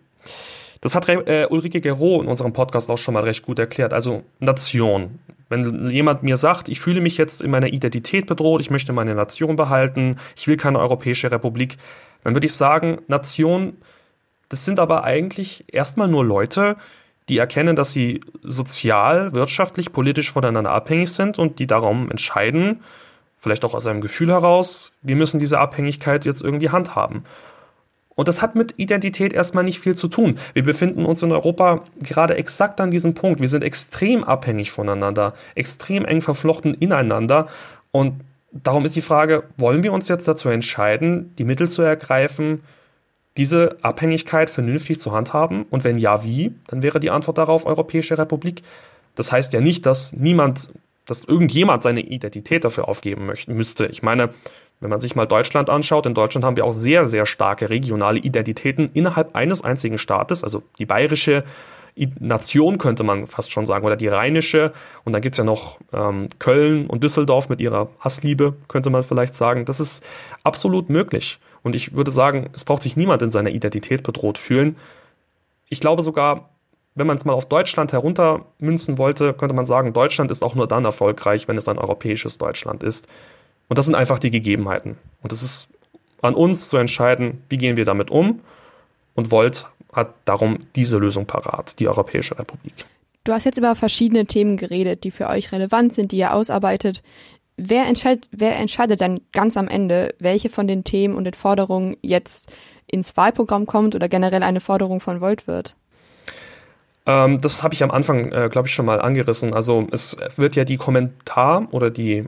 das 0.82 0.96
hat 0.96 1.10
äh, 1.10 1.48
Ulrike 1.50 1.82
Gero 1.82 2.22
in 2.22 2.28
unserem 2.28 2.54
Podcast 2.54 2.90
auch 2.90 2.98
schon 2.98 3.14
mal 3.14 3.24
recht 3.24 3.46
gut 3.46 3.60
erklärt. 3.60 3.94
Also 3.94 4.24
Nation. 4.40 5.20
Wenn 5.50 5.90
jemand 5.90 6.22
mir 6.22 6.38
sagt, 6.38 6.70
ich 6.70 6.80
fühle 6.80 7.02
mich 7.02 7.18
jetzt 7.18 7.42
in 7.42 7.50
meiner 7.52 7.74
Identität 7.74 8.28
bedroht, 8.28 8.62
ich 8.62 8.70
möchte 8.70 8.94
meine 8.94 9.16
Nation 9.16 9.56
behalten, 9.56 10.18
ich 10.38 10.48
will 10.48 10.58
keine 10.58 10.80
europäische 10.80 11.32
Republik, 11.32 11.78
dann 12.24 12.36
würde 12.36 12.46
ich 12.46 12.54
sagen, 12.54 13.00
Nation 13.08 13.74
das 14.50 14.66
sind 14.66 14.80
aber 14.80 15.04
eigentlich 15.04 15.66
erstmal 15.72 16.08
nur 16.08 16.26
Leute, 16.26 16.76
die 17.30 17.38
erkennen, 17.38 17.76
dass 17.76 17.92
sie 17.92 18.22
sozial, 18.42 19.34
wirtschaftlich, 19.34 19.92
politisch 19.92 20.32
voneinander 20.32 20.72
abhängig 20.72 21.12
sind 21.12 21.38
und 21.38 21.60
die 21.60 21.68
darum 21.68 22.10
entscheiden, 22.10 22.82
vielleicht 23.38 23.64
auch 23.64 23.74
aus 23.76 23.88
einem 23.88 24.02
Gefühl 24.02 24.30
heraus, 24.30 24.92
wir 25.02 25.16
müssen 25.16 25.40
diese 25.40 25.60
Abhängigkeit 25.60 26.26
jetzt 26.26 26.44
irgendwie 26.44 26.70
handhaben. 26.70 27.24
Und 28.16 28.28
das 28.28 28.42
hat 28.42 28.56
mit 28.56 28.74
Identität 28.78 29.32
erstmal 29.32 29.64
nicht 29.64 29.80
viel 29.80 29.96
zu 29.96 30.10
tun. 30.10 30.40
Wir 30.54 30.64
befinden 30.64 31.06
uns 31.06 31.24
in 31.24 31.32
Europa 31.32 31.86
gerade 32.02 32.36
exakt 32.36 32.82
an 32.82 32.92
diesem 32.92 33.14
Punkt. 33.14 33.40
Wir 33.40 33.48
sind 33.48 33.64
extrem 33.64 34.26
abhängig 34.26 34.72
voneinander, 34.72 35.34
extrem 35.56 36.04
eng 36.04 36.20
verflochten 36.20 36.74
ineinander. 36.74 37.48
Und 37.92 38.20
darum 38.52 38.84
ist 38.84 38.98
die 38.98 39.02
Frage, 39.02 39.44
wollen 39.56 39.84
wir 39.84 39.94
uns 39.94 40.10
jetzt 40.10 40.28
dazu 40.28 40.50
entscheiden, 40.50 41.34
die 41.38 41.46
Mittel 41.46 41.70
zu 41.70 41.82
ergreifen, 41.82 42.62
diese 43.40 43.78
Abhängigkeit 43.82 44.50
vernünftig 44.50 45.00
zu 45.00 45.14
handhaben? 45.14 45.64
Und 45.70 45.84
wenn 45.84 45.98
ja, 45.98 46.24
wie? 46.24 46.54
Dann 46.68 46.84
wäre 46.84 47.00
die 47.00 47.10
Antwort 47.10 47.38
darauf 47.38 47.66
Europäische 47.66 48.18
Republik. 48.18 48.62
Das 49.16 49.32
heißt 49.32 49.54
ja 49.54 49.62
nicht, 49.62 49.86
dass 49.86 50.14
niemand, 50.14 50.70
dass 51.06 51.24
irgendjemand 51.24 51.82
seine 51.82 52.02
Identität 52.02 52.66
dafür 52.66 52.88
aufgeben 52.88 53.26
möchte, 53.26 53.54
müsste. 53.54 53.86
Ich 53.88 54.04
meine, 54.04 54.30
wenn 54.82 54.90
man 54.90 55.00
sich 55.00 55.16
mal 55.16 55.26
Deutschland 55.26 55.70
anschaut, 55.70 56.06
in 56.06 56.14
Deutschland 56.14 56.46
haben 56.46 56.58
wir 56.58 56.66
auch 56.66 56.74
sehr, 56.74 57.08
sehr 57.08 57.26
starke 57.26 57.70
regionale 57.70 58.20
Identitäten 58.20 58.90
innerhalb 58.94 59.36
eines 59.36 59.64
einzigen 59.64 59.98
Staates, 59.98 60.44
also 60.44 60.62
die 60.78 60.86
bayerische 60.86 61.44
Nation 62.20 62.78
könnte 62.78 63.04
man 63.04 63.28
fast 63.28 63.52
schon 63.52 63.66
sagen, 63.66 63.86
oder 63.86 63.98
die 63.98 64.08
rheinische. 64.08 64.72
Und 65.04 65.14
dann 65.14 65.22
gibt's 65.22 65.38
ja 65.38 65.44
noch 65.44 65.80
ähm, 65.92 66.28
Köln 66.40 66.88
und 66.88 67.04
Düsseldorf 67.04 67.50
mit 67.50 67.60
ihrer 67.60 67.90
Hassliebe, 68.00 68.56
könnte 68.68 68.90
man 68.90 69.04
vielleicht 69.04 69.34
sagen. 69.34 69.66
Das 69.66 69.80
ist 69.80 70.06
absolut 70.44 70.90
möglich. 70.90 71.40
Und 71.64 71.76
ich 71.76 71.94
würde 71.94 72.12
sagen, 72.12 72.50
es 72.54 72.64
braucht 72.66 72.84
sich 72.84 72.96
niemand 72.96 73.22
in 73.22 73.30
seiner 73.30 73.50
Identität 73.50 74.04
bedroht 74.04 74.38
fühlen. 74.38 74.78
Ich 75.68 75.80
glaube 75.80 76.02
sogar, 76.02 76.50
wenn 76.96 77.08
man 77.08 77.18
es 77.18 77.26
mal 77.26 77.34
auf 77.34 77.48
Deutschland 77.48 77.94
heruntermünzen 77.94 78.98
wollte, 78.98 79.34
könnte 79.34 79.56
man 79.56 79.66
sagen, 79.66 79.94
Deutschland 79.94 80.32
ist 80.32 80.44
auch 80.44 80.56
nur 80.56 80.68
dann 80.68 80.86
erfolgreich, 80.86 81.48
wenn 81.48 81.58
es 81.58 81.68
ein 81.68 81.78
europäisches 81.78 82.38
Deutschland 82.38 82.84
ist. 82.84 83.08
Und 83.68 83.78
das 83.78 83.86
sind 83.86 83.96
einfach 83.96 84.20
die 84.20 84.32
Gegebenheiten. 84.32 84.98
Und 85.22 85.32
es 85.32 85.44
ist 85.44 85.70
an 86.22 86.34
uns 86.34 86.70
zu 86.70 86.78
entscheiden, 86.78 87.44
wie 87.50 87.58
gehen 87.58 87.78
wir 87.78 87.86
damit 87.86 88.12
um. 88.12 88.42
Und 89.16 89.32
Volt 89.32 89.68
hat 89.94 90.14
darum 90.26 90.60
diese 90.76 90.98
Lösung 90.98 91.26
parat, 91.26 91.80
die 91.80 91.88
Europäische 91.88 92.38
Republik. 92.38 92.74
Du 93.24 93.34
hast 93.34 93.44
jetzt 93.44 93.58
über 93.58 93.76
verschiedene 93.76 94.26
Themen 94.26 94.58
geredet, 94.58 95.04
die 95.04 95.12
für 95.12 95.28
euch 95.28 95.52
relevant 95.52 95.94
sind, 95.94 96.12
die 96.12 96.18
ihr 96.18 96.34
ausarbeitet. 96.34 97.04
Wer 97.62 97.86
entscheidet, 97.88 98.30
wer 98.32 98.56
entscheidet 98.56 99.02
dann 99.02 99.22
ganz 99.34 99.58
am 99.58 99.68
Ende, 99.68 100.16
welche 100.20 100.50
von 100.50 100.68
den 100.68 100.84
Themen 100.84 101.16
und 101.16 101.26
den 101.26 101.34
Forderungen 101.34 101.98
jetzt 102.02 102.52
ins 102.88 103.18
Wahlprogramm 103.18 103.66
kommt 103.66 103.96
oder 103.96 104.08
generell 104.08 104.44
eine 104.44 104.62
Forderung 104.62 105.02
von 105.02 105.20
Volt 105.20 105.46
wird? 105.46 105.76
Ähm, 107.06 107.42
das 107.42 107.64
habe 107.64 107.74
ich 107.74 107.84
am 107.84 107.92
Anfang, 107.92 108.32
äh, 108.32 108.50
glaube 108.50 108.68
ich, 108.68 108.74
schon 108.74 108.86
mal 108.86 109.02
angerissen. 109.02 109.54
Also 109.54 109.88
es 109.92 110.16
wird 110.38 110.56
ja 110.56 110.64
die 110.64 110.78
Kommentar- 110.78 111.68
oder 111.72 111.90
die 111.90 112.26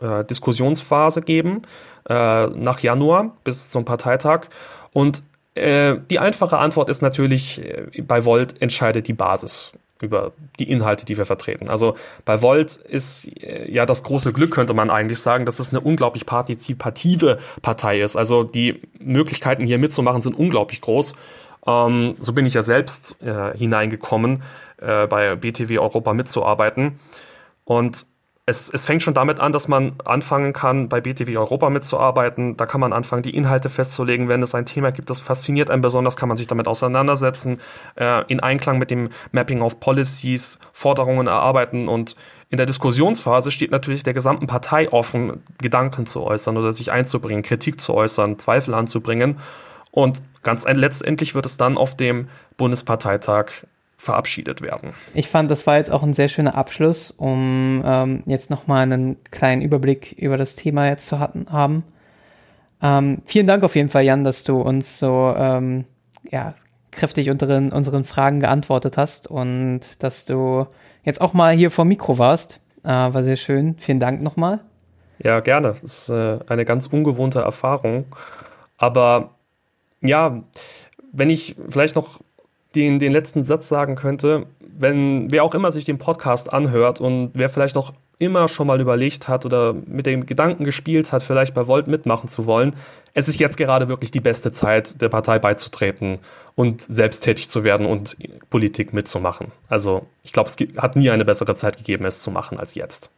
äh, 0.00 0.24
Diskussionsphase 0.24 1.22
geben, 1.22 1.62
äh, 2.08 2.46
nach 2.48 2.80
Januar 2.80 3.36
bis 3.44 3.70
zum 3.70 3.84
Parteitag. 3.84 4.48
Und 4.92 5.22
äh, 5.54 5.96
die 6.10 6.18
einfache 6.18 6.58
Antwort 6.58 6.88
ist 6.88 7.02
natürlich, 7.02 7.60
äh, 7.60 8.02
bei 8.02 8.24
Volt 8.24 8.60
entscheidet 8.60 9.06
die 9.06 9.12
Basis 9.12 9.72
über 10.02 10.32
die 10.58 10.68
Inhalte, 10.68 11.06
die 11.06 11.16
wir 11.16 11.24
vertreten. 11.24 11.68
Also 11.70 11.94
bei 12.24 12.42
Volt 12.42 12.74
ist 12.74 13.28
äh, 13.42 13.70
ja 13.70 13.86
das 13.86 14.02
große 14.02 14.32
Glück, 14.32 14.50
könnte 14.50 14.74
man 14.74 14.90
eigentlich 14.90 15.20
sagen, 15.20 15.46
dass 15.46 15.60
es 15.60 15.70
eine 15.70 15.80
unglaublich 15.80 16.26
partizipative 16.26 17.38
Partei 17.62 18.00
ist. 18.00 18.16
Also 18.16 18.42
die 18.42 18.82
Möglichkeiten 18.98 19.64
hier 19.64 19.78
mitzumachen 19.78 20.20
sind 20.20 20.36
unglaublich 20.36 20.80
groß. 20.80 21.14
Ähm, 21.66 22.16
so 22.18 22.32
bin 22.32 22.44
ich 22.44 22.54
ja 22.54 22.62
selbst 22.62 23.22
äh, 23.22 23.56
hineingekommen, 23.56 24.42
äh, 24.78 25.06
bei 25.06 25.36
BTW 25.36 25.78
Europa 25.78 26.12
mitzuarbeiten. 26.12 26.98
Und 27.64 28.06
es, 28.44 28.70
es 28.70 28.84
fängt 28.86 29.02
schon 29.02 29.14
damit 29.14 29.38
an, 29.38 29.52
dass 29.52 29.68
man 29.68 29.94
anfangen 30.04 30.52
kann, 30.52 30.88
bei 30.88 31.00
BTW 31.00 31.36
Europa 31.36 31.70
mitzuarbeiten. 31.70 32.56
Da 32.56 32.66
kann 32.66 32.80
man 32.80 32.92
anfangen, 32.92 33.22
die 33.22 33.36
Inhalte 33.36 33.68
festzulegen. 33.68 34.28
Wenn 34.28 34.42
es 34.42 34.54
ein 34.54 34.66
Thema 34.66 34.90
gibt, 34.90 35.10
das 35.10 35.20
fasziniert 35.20 35.70
einen 35.70 35.82
besonders, 35.82 36.16
kann 36.16 36.28
man 36.28 36.36
sich 36.36 36.48
damit 36.48 36.66
auseinandersetzen, 36.66 37.60
äh, 37.94 38.24
in 38.26 38.40
Einklang 38.40 38.78
mit 38.78 38.90
dem 38.90 39.10
Mapping 39.30 39.62
of 39.62 39.78
Policies, 39.78 40.58
Forderungen 40.72 41.28
erarbeiten 41.28 41.86
und 41.86 42.16
in 42.50 42.56
der 42.56 42.66
Diskussionsphase 42.66 43.50
steht 43.50 43.70
natürlich 43.70 44.02
der 44.02 44.12
gesamten 44.12 44.46
Partei 44.46 44.92
offen, 44.92 45.42
Gedanken 45.62 46.04
zu 46.04 46.22
äußern 46.22 46.56
oder 46.58 46.72
sich 46.72 46.92
einzubringen, 46.92 47.42
Kritik 47.42 47.80
zu 47.80 47.94
äußern, 47.94 48.38
Zweifel 48.38 48.74
anzubringen. 48.74 49.38
Und 49.90 50.20
ganz 50.42 50.66
letztendlich 50.66 51.34
wird 51.34 51.46
es 51.46 51.56
dann 51.56 51.78
auf 51.78 51.96
dem 51.96 52.28
Bundesparteitag 52.56 53.64
verabschiedet 54.02 54.62
werden. 54.62 54.94
Ich 55.14 55.28
fand, 55.28 55.48
das 55.48 55.64
war 55.68 55.76
jetzt 55.76 55.92
auch 55.92 56.02
ein 56.02 56.12
sehr 56.12 56.26
schöner 56.26 56.56
Abschluss, 56.56 57.12
um 57.12 57.84
ähm, 57.86 58.24
jetzt 58.26 58.50
nochmal 58.50 58.82
einen 58.82 59.22
kleinen 59.30 59.62
Überblick 59.62 60.10
über 60.18 60.36
das 60.36 60.56
Thema 60.56 60.88
jetzt 60.88 61.06
zu 61.06 61.20
hatten, 61.20 61.46
haben. 61.52 61.84
Ähm, 62.82 63.22
vielen 63.26 63.46
Dank 63.46 63.62
auf 63.62 63.76
jeden 63.76 63.90
Fall, 63.90 64.02
Jan, 64.02 64.24
dass 64.24 64.42
du 64.42 64.60
uns 64.60 64.98
so 64.98 65.32
ähm, 65.36 65.84
ja, 66.28 66.54
kräftig 66.90 67.30
unseren, 67.30 67.70
unseren 67.70 68.02
Fragen 68.02 68.40
geantwortet 68.40 68.96
hast 68.96 69.28
und 69.28 70.02
dass 70.02 70.24
du 70.24 70.66
jetzt 71.04 71.20
auch 71.20 71.32
mal 71.32 71.54
hier 71.54 71.70
vor 71.70 71.84
Mikro 71.84 72.18
warst. 72.18 72.60
Äh, 72.82 72.88
war 72.88 73.22
sehr 73.22 73.36
schön. 73.36 73.76
Vielen 73.78 74.00
Dank 74.00 74.20
nochmal. 74.20 74.58
Ja, 75.20 75.38
gerne. 75.38 75.68
Das 75.68 75.84
ist 75.84 76.08
äh, 76.08 76.40
eine 76.48 76.64
ganz 76.64 76.88
ungewohnte 76.88 77.38
Erfahrung. 77.38 78.06
Aber 78.78 79.36
ja, 80.00 80.42
wenn 81.12 81.30
ich 81.30 81.54
vielleicht 81.68 81.94
noch 81.94 82.18
den, 82.74 82.98
den 82.98 83.12
letzten 83.12 83.42
Satz 83.42 83.68
sagen 83.68 83.96
könnte, 83.96 84.46
wenn 84.60 85.30
wer 85.30 85.44
auch 85.44 85.54
immer 85.54 85.70
sich 85.70 85.84
den 85.84 85.98
Podcast 85.98 86.52
anhört 86.52 87.00
und 87.00 87.30
wer 87.34 87.48
vielleicht 87.48 87.76
auch 87.76 87.92
immer 88.18 88.46
schon 88.46 88.68
mal 88.68 88.80
überlegt 88.80 89.26
hat 89.28 89.44
oder 89.44 89.72
mit 89.72 90.06
dem 90.06 90.26
Gedanken 90.26 90.64
gespielt 90.64 91.12
hat, 91.12 91.22
vielleicht 91.22 91.54
bei 91.54 91.66
Volt 91.66 91.88
mitmachen 91.88 92.28
zu 92.28 92.46
wollen, 92.46 92.74
es 93.14 93.28
ist 93.28 93.40
jetzt 93.40 93.56
gerade 93.56 93.88
wirklich 93.88 94.10
die 94.10 94.20
beste 94.20 94.52
Zeit, 94.52 95.00
der 95.02 95.08
Partei 95.08 95.38
beizutreten 95.38 96.18
und 96.54 96.80
selbst 96.80 97.20
tätig 97.20 97.48
zu 97.48 97.64
werden 97.64 97.86
und 97.86 98.16
Politik 98.48 98.92
mitzumachen. 98.92 99.48
Also 99.68 100.06
ich 100.22 100.32
glaube, 100.32 100.48
es 100.48 100.56
hat 100.80 100.96
nie 100.96 101.10
eine 101.10 101.24
bessere 101.24 101.54
Zeit 101.54 101.76
gegeben, 101.76 102.04
es 102.04 102.22
zu 102.22 102.30
machen 102.30 102.58
als 102.58 102.74
jetzt. 102.74 103.10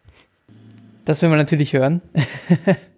Das 1.05 1.21
will 1.21 1.29
man 1.29 1.39
natürlich 1.39 1.75
hören. 1.75 2.01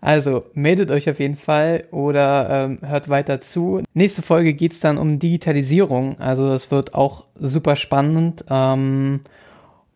Also 0.00 0.44
meldet 0.54 0.90
euch 0.90 1.10
auf 1.10 1.20
jeden 1.20 1.36
Fall 1.36 1.84
oder 1.90 2.48
ähm, 2.50 2.78
hört 2.82 3.08
weiter 3.08 3.40
zu. 3.40 3.82
Nächste 3.92 4.22
Folge 4.22 4.54
geht's 4.54 4.80
dann 4.80 4.96
um 4.96 5.18
Digitalisierung. 5.18 6.18
Also 6.18 6.48
das 6.48 6.70
wird 6.70 6.94
auch 6.94 7.26
super 7.38 7.76
spannend. 7.76 8.44
Ähm, 8.48 9.20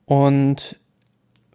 und 0.04 0.76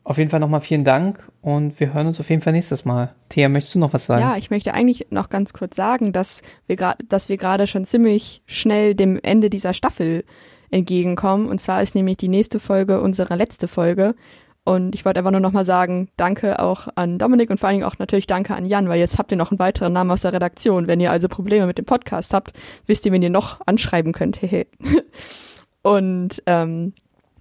auf 0.04 0.18
jeden 0.18 0.32
Fall 0.32 0.40
nochmal 0.40 0.62
vielen 0.62 0.84
Dank 0.84 1.30
und 1.42 1.80
wir 1.80 1.94
hören 1.94 2.08
uns 2.08 2.20
auf 2.20 2.32
jeden 2.32 2.42
Fall 2.42 2.54
nächstes 2.54 2.84
Mal. 2.84 3.14
Thea, 3.30 3.48
möchtest 3.48 3.76
du 3.76 3.80
noch 3.80 3.94
was 3.94 4.08
sagen? 4.08 4.22
Ja, 4.24 4.38
ich 4.38 4.50
möchte 4.50 4.74
eigentlich 4.74 5.08
noch 5.12 5.30
ganz 5.30 5.54
kurz 5.54 5.76
sagen, 5.76 6.14
dass 6.14 6.42
wir 6.66 6.78
gerade 7.38 7.68
schon 7.68 7.86
ziemlich 7.86 8.42
schnell 8.48 8.96
dem 8.96 9.20
Ende 9.22 9.52
dieser 9.52 9.76
Staffel 9.76 10.24
entgegenkommen. 10.72 11.48
Und 11.48 11.62
zwar 11.62 11.84
ist 11.84 11.94
nämlich 11.94 12.18
die 12.18 12.28
nächste 12.28 12.60
Folge 12.60 13.02
unsere 13.02 13.36
letzte 13.36 13.68
Folge. 13.68 14.16
Und 14.70 14.94
ich 14.94 15.04
wollte 15.04 15.18
einfach 15.18 15.32
nur 15.32 15.40
nochmal 15.40 15.66
sagen, 15.66 16.10
danke 16.16 16.60
auch 16.60 16.90
an 16.94 17.18
Dominik 17.18 17.50
und 17.50 17.60
vor 17.60 17.70
allen 17.70 17.80
Dingen 17.80 17.90
auch 17.90 17.98
natürlich 17.98 18.28
danke 18.28 18.54
an 18.54 18.68
Jan, 18.68 18.88
weil 18.88 19.00
jetzt 19.00 19.18
habt 19.18 19.32
ihr 19.32 19.38
noch 19.38 19.50
einen 19.50 19.58
weiteren 19.58 19.94
Namen 19.94 20.12
aus 20.12 20.22
der 20.22 20.32
Redaktion. 20.32 20.86
Wenn 20.86 21.00
ihr 21.00 21.10
also 21.10 21.28
Probleme 21.28 21.66
mit 21.66 21.80
dem 21.80 21.86
Podcast 21.86 22.36
habt, 22.36 22.54
wisst 22.86 23.04
ihr, 23.04 23.12
wen 23.12 23.24
ihr 23.24 23.32
noch 23.32 23.62
anschreiben 23.66 24.14
könnt. 24.14 24.40
und 25.82 26.44
ähm, 26.46 26.94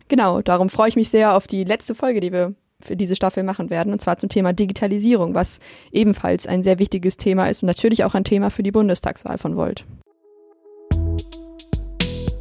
genau, 0.09 0.41
darum 0.41 0.71
freue 0.71 0.89
ich 0.89 0.97
mich 0.97 1.11
sehr 1.11 1.37
auf 1.37 1.47
die 1.47 1.65
letzte 1.65 1.95
Folge, 1.95 2.21
die 2.21 2.33
wir 2.33 2.55
für 2.81 2.97
diese 2.97 3.15
Staffel 3.15 3.43
machen 3.43 3.69
werden, 3.69 3.93
und 3.93 4.01
zwar 4.01 4.17
zum 4.17 4.31
Thema 4.31 4.55
Digitalisierung, 4.55 5.35
was 5.35 5.61
ebenfalls 5.93 6.47
ein 6.47 6.63
sehr 6.63 6.79
wichtiges 6.79 7.19
Thema 7.19 7.51
ist 7.51 7.63
und 7.63 7.67
natürlich 7.67 8.05
auch 8.05 8.15
ein 8.15 8.25
Thema 8.25 8.49
für 8.49 8.63
die 8.63 8.73
Bundestagswahl 8.73 9.37
von 9.37 9.55
Volt. 9.55 9.85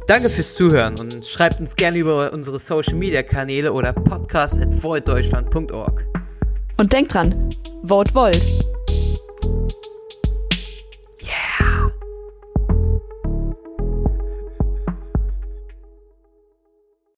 Danke 0.08 0.30
fürs 0.30 0.54
Zuhören 0.54 0.98
und 0.98 1.26
schreibt 1.26 1.60
uns 1.60 1.76
gerne 1.76 1.98
über 1.98 2.32
unsere 2.32 2.58
Social 2.58 2.94
Media 2.94 3.22
Kanäle 3.22 3.70
oder 3.70 3.92
podcast 3.92 4.58
at 4.58 4.72
Und 6.78 6.92
denkt 6.94 7.12
dran, 7.12 7.50
vote 7.82 8.14
Volt! 8.14 8.67